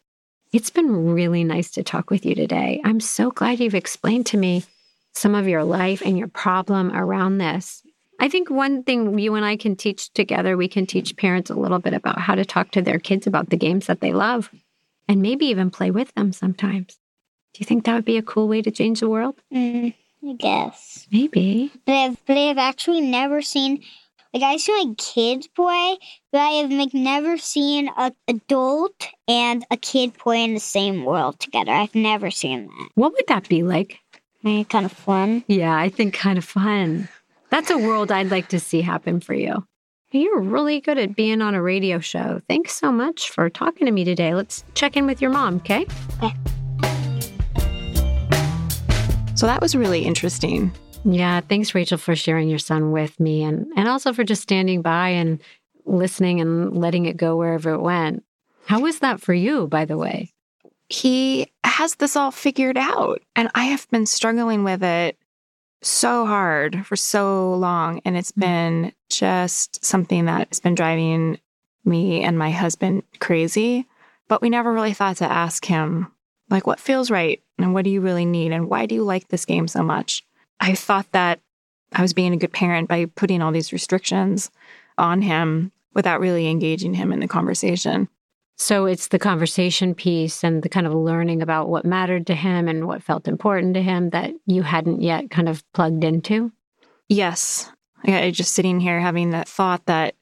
It's 0.52 0.68
been 0.68 1.14
really 1.14 1.44
nice 1.44 1.70
to 1.72 1.82
talk 1.82 2.10
with 2.10 2.26
you 2.26 2.34
today. 2.34 2.80
I'm 2.84 3.00
so 3.00 3.30
glad 3.30 3.58
you've 3.58 3.74
explained 3.74 4.26
to 4.26 4.36
me 4.36 4.64
some 5.14 5.34
of 5.34 5.48
your 5.48 5.64
life 5.64 6.02
and 6.04 6.18
your 6.18 6.28
problem 6.28 6.94
around 6.94 7.38
this. 7.38 7.82
I 8.20 8.28
think 8.28 8.50
one 8.50 8.82
thing 8.82 9.18
you 9.18 9.34
and 9.34 9.46
I 9.46 9.56
can 9.56 9.76
teach 9.76 10.12
together, 10.12 10.56
we 10.58 10.68
can 10.68 10.86
teach 10.86 11.16
parents 11.16 11.50
a 11.50 11.54
little 11.54 11.78
bit 11.78 11.94
about 11.94 12.20
how 12.20 12.34
to 12.34 12.44
talk 12.44 12.70
to 12.72 12.82
their 12.82 12.98
kids 12.98 13.26
about 13.26 13.48
the 13.48 13.56
games 13.56 13.86
that 13.86 14.00
they 14.00 14.12
love 14.12 14.50
and 15.08 15.22
maybe 15.22 15.46
even 15.46 15.70
play 15.70 15.90
with 15.90 16.12
them 16.14 16.30
sometimes. 16.32 16.98
Do 17.54 17.60
you 17.60 17.66
think 17.66 17.84
that 17.84 17.94
would 17.94 18.04
be 18.04 18.18
a 18.18 18.22
cool 18.22 18.46
way 18.46 18.60
to 18.60 18.70
change 18.70 19.00
the 19.00 19.08
world? 19.08 19.40
Mm, 19.52 19.94
I 20.28 20.32
guess. 20.34 21.06
Maybe. 21.10 21.72
But 21.86 21.92
I've, 21.94 22.26
but 22.26 22.36
I've 22.36 22.58
actually 22.58 23.00
never 23.00 23.40
seen, 23.40 23.82
like, 24.34 24.42
I've 24.42 24.60
seen 24.60 24.88
like 24.88 24.98
kids 24.98 25.46
play, 25.46 25.96
but 26.32 26.38
I 26.38 26.50
have 26.50 26.70
like 26.72 26.92
never 26.92 27.38
seen 27.38 27.88
a 27.96 28.12
adult 28.26 29.08
and 29.28 29.64
a 29.70 29.76
kid 29.76 30.18
play 30.18 30.42
in 30.42 30.54
the 30.54 30.60
same 30.60 31.04
world 31.04 31.38
together. 31.38 31.70
I've 31.70 31.94
never 31.94 32.32
seen 32.32 32.66
that. 32.66 32.88
What 32.96 33.12
would 33.12 33.26
that 33.28 33.48
be 33.48 33.62
like? 33.62 34.00
Eh, 34.44 34.64
kind 34.64 34.84
of 34.84 34.92
fun. 34.92 35.44
Yeah, 35.46 35.76
I 35.76 35.88
think 35.88 36.14
kind 36.14 36.36
of 36.36 36.44
fun. 36.44 37.08
That's 37.50 37.70
a 37.70 37.78
world 37.78 38.10
I'd 38.10 38.32
like 38.32 38.48
to 38.48 38.58
see 38.58 38.80
happen 38.80 39.20
for 39.20 39.34
you. 39.34 39.64
You're 40.10 40.40
really 40.40 40.80
good 40.80 40.98
at 40.98 41.16
being 41.16 41.40
on 41.40 41.54
a 41.54 41.62
radio 41.62 41.98
show. 42.00 42.40
Thanks 42.48 42.74
so 42.74 42.92
much 42.92 43.30
for 43.30 43.48
talking 43.48 43.86
to 43.86 43.92
me 43.92 44.04
today. 44.04 44.34
Let's 44.34 44.64
check 44.74 44.96
in 44.96 45.06
with 45.06 45.22
your 45.22 45.30
mom, 45.30 45.56
okay? 45.56 45.86
okay? 46.22 46.34
So 49.34 49.46
that 49.46 49.60
was 49.60 49.74
really 49.74 50.04
interesting. 50.04 50.72
Yeah, 51.04 51.40
thanks, 51.40 51.74
Rachel, 51.74 51.98
for 51.98 52.16
sharing 52.16 52.48
your 52.48 52.58
son 52.58 52.90
with 52.90 53.20
me 53.20 53.42
and, 53.42 53.66
and 53.76 53.88
also 53.88 54.12
for 54.12 54.24
just 54.24 54.42
standing 54.42 54.80
by 54.80 55.10
and 55.10 55.40
listening 55.84 56.40
and 56.40 56.76
letting 56.76 57.04
it 57.04 57.16
go 57.16 57.36
wherever 57.36 57.74
it 57.74 57.80
went. 57.80 58.24
How 58.66 58.80
was 58.80 59.00
that 59.00 59.20
for 59.20 59.34
you, 59.34 59.66
by 59.66 59.84
the 59.84 59.98
way? 59.98 60.32
He 60.88 61.52
has 61.62 61.96
this 61.96 62.16
all 62.16 62.30
figured 62.30 62.78
out, 62.78 63.22
and 63.36 63.50
I 63.54 63.64
have 63.64 63.88
been 63.90 64.06
struggling 64.06 64.64
with 64.64 64.82
it 64.82 65.18
so 65.82 66.24
hard 66.24 66.86
for 66.86 66.96
so 66.96 67.54
long. 67.54 68.00
And 68.04 68.16
it's 68.16 68.32
mm-hmm. 68.32 68.40
been 68.40 68.92
just 69.10 69.84
something 69.84 70.24
that 70.24 70.48
has 70.48 70.60
been 70.60 70.74
driving 70.74 71.38
me 71.84 72.22
and 72.22 72.38
my 72.38 72.50
husband 72.50 73.02
crazy. 73.20 73.86
But 74.28 74.40
we 74.40 74.48
never 74.48 74.72
really 74.72 74.94
thought 74.94 75.18
to 75.18 75.30
ask 75.30 75.66
him, 75.66 76.10
like, 76.48 76.66
what 76.66 76.80
feels 76.80 77.10
right? 77.10 77.42
And 77.58 77.74
what 77.74 77.84
do 77.84 77.90
you 77.90 78.00
really 78.00 78.24
need? 78.24 78.52
And 78.52 78.70
why 78.70 78.86
do 78.86 78.94
you 78.94 79.04
like 79.04 79.28
this 79.28 79.44
game 79.44 79.68
so 79.68 79.82
much? 79.82 80.24
I 80.60 80.74
thought 80.74 81.10
that 81.12 81.40
I 81.92 82.02
was 82.02 82.12
being 82.12 82.32
a 82.32 82.36
good 82.38 82.52
parent 82.52 82.88
by 82.88 83.06
putting 83.06 83.42
all 83.42 83.52
these 83.52 83.72
restrictions 83.72 84.50
on 84.98 85.22
him 85.22 85.72
without 85.94 86.20
really 86.20 86.48
engaging 86.48 86.94
him 86.94 87.12
in 87.12 87.20
the 87.20 87.28
conversation. 87.28 88.08
So 88.56 88.86
it's 88.86 89.08
the 89.08 89.18
conversation 89.18 89.94
piece 89.94 90.44
and 90.44 90.62
the 90.62 90.68
kind 90.68 90.86
of 90.86 90.94
learning 90.94 91.42
about 91.42 91.68
what 91.68 91.84
mattered 91.84 92.26
to 92.28 92.34
him 92.34 92.68
and 92.68 92.86
what 92.86 93.02
felt 93.02 93.26
important 93.26 93.74
to 93.74 93.82
him 93.82 94.10
that 94.10 94.32
you 94.46 94.62
hadn't 94.62 95.02
yet 95.02 95.30
kind 95.30 95.48
of 95.48 95.64
plugged 95.72 96.04
into. 96.04 96.52
Yes. 97.08 97.70
I 98.04 98.30
just 98.30 98.52
sitting 98.52 98.80
here 98.80 99.00
having 99.00 99.30
that 99.30 99.48
thought 99.48 99.86
that, 99.86 100.14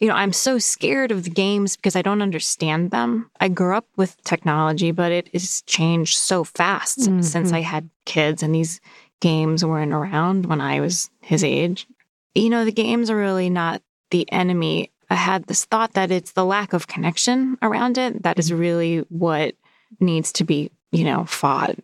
you 0.00 0.08
know, 0.08 0.14
I'm 0.14 0.32
so 0.32 0.58
scared 0.58 1.12
of 1.12 1.24
the 1.24 1.30
games 1.30 1.76
because 1.76 1.94
I 1.94 2.02
don't 2.02 2.22
understand 2.22 2.90
them. 2.90 3.30
I 3.40 3.48
grew 3.48 3.76
up 3.76 3.86
with 3.96 4.22
technology, 4.24 4.90
but 4.90 5.12
it 5.12 5.28
has 5.32 5.62
changed 5.66 6.16
so 6.18 6.44
fast 6.44 7.00
Mhm. 7.00 7.22
since 7.24 7.52
I 7.52 7.60
had 7.60 7.88
kids 8.04 8.42
and 8.42 8.54
these 8.54 8.80
games 9.20 9.64
weren't 9.64 9.92
around 9.92 10.46
when 10.46 10.60
I 10.60 10.80
was 10.80 11.10
his 11.20 11.42
age. 11.44 11.86
You 12.34 12.50
know, 12.50 12.64
the 12.64 12.72
games 12.72 13.10
are 13.10 13.16
really 13.16 13.50
not 13.50 13.82
the 14.10 14.30
enemy. 14.30 14.90
I 15.08 15.14
had 15.14 15.44
this 15.44 15.64
thought 15.64 15.94
that 15.94 16.10
it's 16.10 16.32
the 16.32 16.44
lack 16.44 16.72
of 16.72 16.86
connection 16.86 17.56
around 17.62 17.96
it 17.98 18.22
that 18.22 18.38
is 18.38 18.52
really 18.52 18.98
what 19.08 19.54
needs 20.00 20.32
to 20.32 20.44
be, 20.44 20.70
you 20.92 21.04
know, 21.04 21.24
fought. 21.24 21.76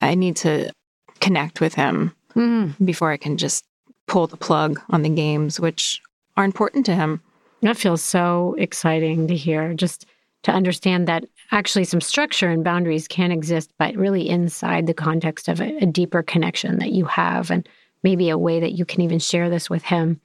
I 0.00 0.14
need 0.14 0.36
to 0.36 0.72
connect 1.20 1.60
with 1.60 1.74
him 1.74 2.14
Mm, 2.36 2.74
before 2.84 3.10
I 3.10 3.16
can 3.16 3.36
just 3.36 3.64
pull 4.06 4.28
the 4.28 4.36
plug 4.36 4.80
on 4.90 5.02
the 5.02 5.08
games, 5.08 5.58
which 5.58 6.00
are 6.36 6.44
important 6.44 6.86
to 6.86 6.94
him. 6.94 7.20
that 7.60 7.76
feels 7.76 8.02
so 8.02 8.54
exciting 8.56 9.26
to 9.28 9.36
hear. 9.36 9.74
Just 9.74 10.06
to 10.44 10.52
understand 10.52 11.08
that 11.08 11.24
actually 11.52 11.84
some 11.84 12.00
structure 12.00 12.48
and 12.48 12.64
boundaries 12.64 13.08
can 13.08 13.32
exist, 13.32 13.72
but 13.78 13.96
really 13.96 14.28
inside 14.28 14.86
the 14.86 14.94
context 14.94 15.48
of 15.48 15.60
a, 15.60 15.76
a 15.78 15.86
deeper 15.86 16.22
connection 16.22 16.78
that 16.78 16.92
you 16.92 17.04
have, 17.06 17.50
and 17.50 17.68
maybe 18.02 18.30
a 18.30 18.38
way 18.38 18.60
that 18.60 18.72
you 18.72 18.84
can 18.84 19.00
even 19.00 19.18
share 19.18 19.50
this 19.50 19.68
with 19.68 19.82
him 19.82 20.20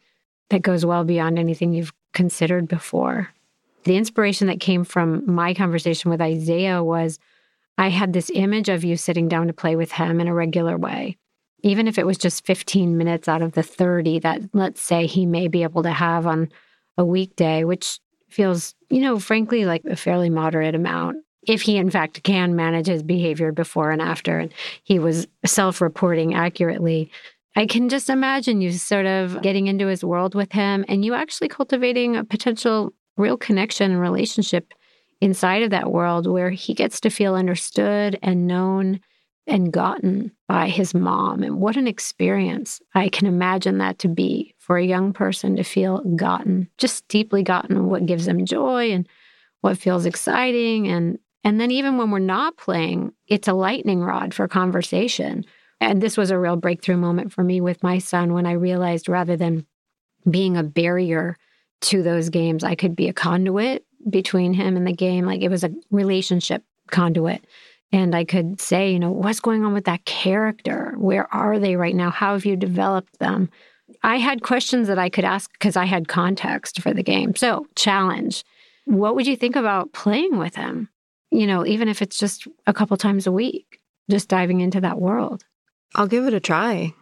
that 0.50 0.62
goes 0.62 0.86
well 0.86 1.04
beyond 1.04 1.40
anything 1.40 1.74
you've 1.74 1.94
considered 2.14 2.68
before. 2.68 3.30
The 3.84 3.98
inspiration 3.98 4.48
that 4.48 4.60
came 4.60 4.84
from 4.84 5.24
my 5.32 5.54
conversation 5.54 6.10
with 6.10 6.22
Isaiah 6.22 6.84
was 6.84 7.20
I 7.78 7.90
had 7.90 8.14
this 8.14 8.32
image 8.34 8.70
of 8.70 8.84
you 8.84 8.96
sitting 8.98 9.28
down 9.28 9.48
to 9.48 9.54
play 9.54 9.76
with 9.76 9.92
him 9.92 10.20
in 10.22 10.28
a 10.28 10.34
regular 10.34 10.78
way. 10.78 11.18
Even 11.62 11.88
if 11.88 11.98
it 11.98 12.06
was 12.06 12.18
just 12.18 12.46
15 12.46 12.98
minutes 12.98 13.28
out 13.28 13.42
of 13.42 13.54
the 13.54 13.64
30 13.64 14.20
that, 14.20 14.42
let's 14.54 14.82
say, 14.82 15.08
he 15.08 15.26
may 15.26 15.48
be 15.48 15.64
able 15.64 15.84
to 15.84 15.92
have 15.92 16.26
on 16.26 16.50
a 16.98 17.06
weekday, 17.06 17.64
which 17.64 18.00
feels, 18.36 18.76
you 18.90 19.02
know, 19.02 19.18
frankly, 19.18 19.66
like 19.66 19.84
a 19.86 19.96
fairly 19.96 20.30
moderate 20.30 20.76
amount. 20.76 21.18
If 21.48 21.62
he, 21.62 21.78
in 21.78 21.90
fact, 21.90 22.24
can 22.24 22.56
manage 22.56 22.88
his 22.88 23.04
behavior 23.04 23.52
before 23.52 23.92
and 23.92 24.02
after, 24.02 24.40
and 24.40 24.52
he 24.84 25.00
was 25.00 25.28
self 25.46 25.80
reporting 25.80 26.34
accurately, 26.34 27.12
I 27.56 27.66
can 27.66 27.88
just 27.88 28.10
imagine 28.10 28.62
you 28.62 28.72
sort 28.72 29.06
of 29.06 29.42
getting 29.42 29.68
into 29.68 29.88
his 29.88 30.04
world 30.04 30.36
with 30.36 30.52
him 30.52 30.84
and 30.90 31.06
you 31.06 31.14
actually 31.14 31.48
cultivating 31.48 32.16
a 32.16 32.24
potential 32.26 32.92
real 33.16 33.38
connection 33.38 33.92
and 33.92 34.02
relationship 34.02 34.74
inside 35.22 35.64
of 35.64 35.70
that 35.70 35.92
world 35.92 36.28
where 36.28 36.50
he 36.50 36.74
gets 36.74 37.00
to 37.02 37.10
feel 37.10 37.36
understood 37.36 38.20
and 38.22 38.48
known 38.48 39.00
and 39.48 39.72
gotten 39.72 40.32
by 40.48 40.70
his 40.70 40.94
mom. 40.94 41.44
And 41.44 41.60
what 41.60 41.78
an 41.78 41.88
experience 41.88 42.82
I 42.96 43.10
can 43.10 43.28
imagine 43.28 43.78
that 43.78 44.00
to 44.00 44.08
be 44.08 44.56
for 44.58 44.78
a 44.78 44.86
young 44.86 45.14
person 45.14 45.56
to 45.56 45.64
feel 45.64 46.00
gotten, 46.16 46.70
just 46.78 47.08
deeply 47.08 47.44
gotten 47.44 47.88
what 47.88 48.06
gives 48.06 48.26
them 48.26 48.46
joy 48.46 48.92
and 48.92 49.08
what 49.62 49.78
feels 49.78 50.06
exciting. 50.06 50.88
And 50.88 51.20
and 51.44 51.62
then 51.62 51.70
even 51.70 51.98
when 51.98 52.10
we're 52.10 52.20
not 52.20 52.58
playing, 52.58 53.14
it's 53.28 53.48
a 53.48 53.54
lightning 53.54 54.02
rod 54.02 54.34
for 54.34 54.48
conversation. 54.48 55.46
And 55.80 56.02
this 56.02 56.18
was 56.18 56.32
a 56.32 56.40
real 56.40 56.56
breakthrough 56.56 56.98
moment 56.98 57.32
for 57.32 57.44
me 57.44 57.62
with 57.62 57.84
my 57.84 58.00
son 58.00 58.34
when 58.34 58.48
I 58.48 58.54
realized 58.54 59.08
rather 59.08 59.38
than 59.38 59.66
being 60.30 60.58
a 60.58 60.64
barrier 60.64 61.38
to 61.82 62.02
those 62.02 62.30
games, 62.30 62.64
I 62.64 62.74
could 62.74 62.96
be 62.96 63.10
a 63.10 63.14
conduit 63.14 63.86
between 64.10 64.54
him 64.54 64.76
and 64.76 64.88
the 64.88 64.94
game. 64.94 65.26
Like 65.26 65.42
it 65.42 65.50
was 65.50 65.64
a 65.64 65.74
relationship 65.92 66.64
conduit. 66.90 67.46
And 67.96 68.14
I 68.14 68.26
could 68.26 68.60
say, 68.60 68.92
you 68.92 69.00
know, 69.00 69.10
what's 69.10 69.40
going 69.40 69.64
on 69.64 69.74
with 69.74 69.86
that 69.86 70.04
character? 70.04 70.94
Where 70.98 71.34
are 71.34 71.58
they 71.60 71.78
right 71.78 71.96
now? 71.96 72.10
How 72.10 72.34
have 72.34 72.46
you 72.46 72.58
developed 72.58 73.20
them? 73.20 73.50
I 74.04 74.18
had 74.18 74.44
questions 74.44 74.90
that 74.90 75.00
I 75.00 75.08
could 75.08 75.24
ask 75.24 75.50
because 75.54 75.78
I 75.78 75.86
had 75.86 76.10
context 76.10 76.82
for 76.82 76.94
the 76.94 77.04
game. 77.04 77.38
So, 77.38 77.68
challenge. 77.78 78.44
What 78.84 79.16
would 79.16 79.26
you 79.26 79.38
think 79.38 79.56
about 79.56 79.94
playing 79.94 80.38
with 80.38 80.56
him? 80.56 80.90
You 81.32 81.48
know, 81.48 81.66
even 81.66 81.88
if 81.88 82.02
it's 82.02 82.20
just 82.20 82.46
a 82.68 82.74
couple 82.74 82.98
times 82.98 83.28
a 83.28 83.32
week, 83.32 83.80
just 84.12 84.28
diving 84.28 84.60
into 84.60 84.82
that 84.82 85.00
world. 85.00 85.46
I'll 85.96 86.08
give 86.08 86.28
it 86.28 86.34
a 86.34 86.42
try. 86.42 86.94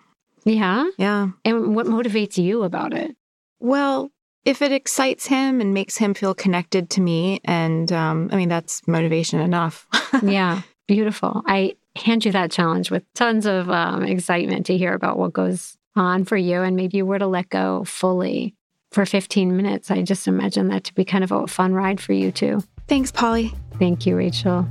Yeah. 0.45 0.91
Yeah. 0.99 1.29
And 1.43 1.75
what 1.75 1.87
motivates 1.87 2.37
you 2.37 2.61
about 2.61 2.93
it? 2.93 3.15
Well, 3.59 4.11
if 4.45 4.61
it 4.61 4.71
excites 4.71 5.25
him 5.25 5.59
and 5.59 5.73
makes 5.73 5.97
him 5.97 6.13
feel 6.13 6.35
connected 6.35 6.91
to 6.91 7.01
me, 7.01 7.39
and 7.45 7.91
um, 7.91 8.29
I 8.31 8.35
mean, 8.35 8.49
that's 8.49 8.87
motivation 8.87 9.39
enough. 9.39 9.87
yeah. 10.21 10.61
Beautiful. 10.87 11.43
I 11.45 11.75
hand 11.95 12.25
you 12.25 12.31
that 12.31 12.49
challenge 12.51 12.89
with 12.91 13.03
tons 13.13 13.45
of 13.45 13.69
um, 13.69 14.03
excitement 14.03 14.65
to 14.65 14.77
hear 14.77 14.93
about 14.93 15.17
what 15.17 15.31
goes 15.33 15.77
on 15.95 16.25
for 16.25 16.35
you. 16.37 16.61
And 16.61 16.75
maybe 16.75 16.97
you 16.97 17.05
were 17.05 17.19
to 17.19 17.27
let 17.27 17.47
go 17.49 17.83
fully 17.85 18.55
for 18.91 19.05
15 19.05 19.55
minutes. 19.55 19.91
I 19.91 20.01
just 20.01 20.27
imagine 20.27 20.67
that 20.69 20.83
to 20.85 20.93
be 20.93 21.05
kind 21.05 21.23
of 21.23 21.31
a 21.31 21.45
fun 21.47 21.73
ride 21.73 22.01
for 22.01 22.13
you, 22.13 22.31
too. 22.31 22.63
Thanks, 22.87 23.11
Polly. 23.11 23.53
Thank 23.79 24.05
you, 24.05 24.15
Rachel. 24.15 24.67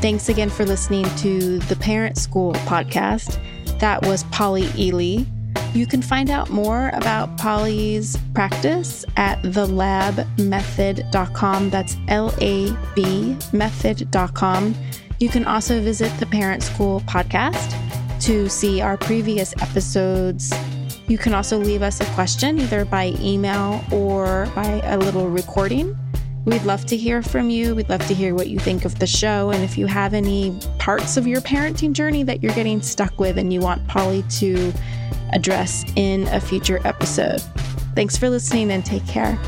Thanks 0.00 0.28
again 0.28 0.50
for 0.50 0.64
listening 0.66 1.06
to 1.16 1.58
the 1.60 1.76
Parent 1.76 2.18
School 2.18 2.52
podcast. 2.52 3.40
That 3.80 4.04
was 4.06 4.24
Polly 4.24 4.68
Ely. 4.78 5.24
You 5.74 5.86
can 5.86 6.02
find 6.02 6.28
out 6.30 6.50
more 6.50 6.90
about 6.94 7.38
Polly's 7.38 8.16
practice 8.34 9.04
at 9.16 9.40
thelabmethod.com. 9.42 11.70
That's 11.70 11.96
L 12.08 12.34
A 12.40 12.76
B 12.94 13.36
method.com. 13.52 14.74
You 15.18 15.28
can 15.30 15.46
also 15.46 15.80
visit 15.80 16.12
the 16.18 16.26
Parent 16.26 16.62
School 16.62 17.00
podcast 17.02 17.74
to 18.20 18.48
see 18.48 18.80
our 18.80 18.96
previous 18.96 19.54
episodes. 19.62 20.52
You 21.08 21.16
can 21.16 21.32
also 21.32 21.58
leave 21.58 21.82
us 21.82 22.00
a 22.00 22.06
question 22.14 22.58
either 22.58 22.84
by 22.84 23.14
email 23.20 23.82
or 23.90 24.50
by 24.54 24.80
a 24.84 24.98
little 24.98 25.30
recording. 25.30 25.96
We'd 26.44 26.62
love 26.64 26.84
to 26.86 26.96
hear 26.96 27.22
from 27.22 27.50
you. 27.50 27.74
We'd 27.74 27.88
love 27.88 28.06
to 28.06 28.14
hear 28.14 28.34
what 28.34 28.48
you 28.48 28.58
think 28.58 28.84
of 28.84 28.98
the 28.98 29.06
show. 29.06 29.50
And 29.50 29.64
if 29.64 29.78
you 29.78 29.86
have 29.86 30.14
any 30.14 30.56
parts 30.78 31.16
of 31.16 31.26
your 31.26 31.40
parenting 31.40 31.92
journey 31.92 32.22
that 32.24 32.42
you're 32.42 32.54
getting 32.54 32.82
stuck 32.82 33.18
with 33.18 33.38
and 33.38 33.52
you 33.52 33.60
want 33.60 33.86
Polly 33.88 34.22
to 34.30 34.72
address 35.32 35.84
in 35.96 36.28
a 36.28 36.40
future 36.40 36.80
episode. 36.84 37.40
Thanks 37.94 38.16
for 38.16 38.28
listening 38.28 38.70
and 38.70 38.84
take 38.84 39.06
care. 39.06 39.38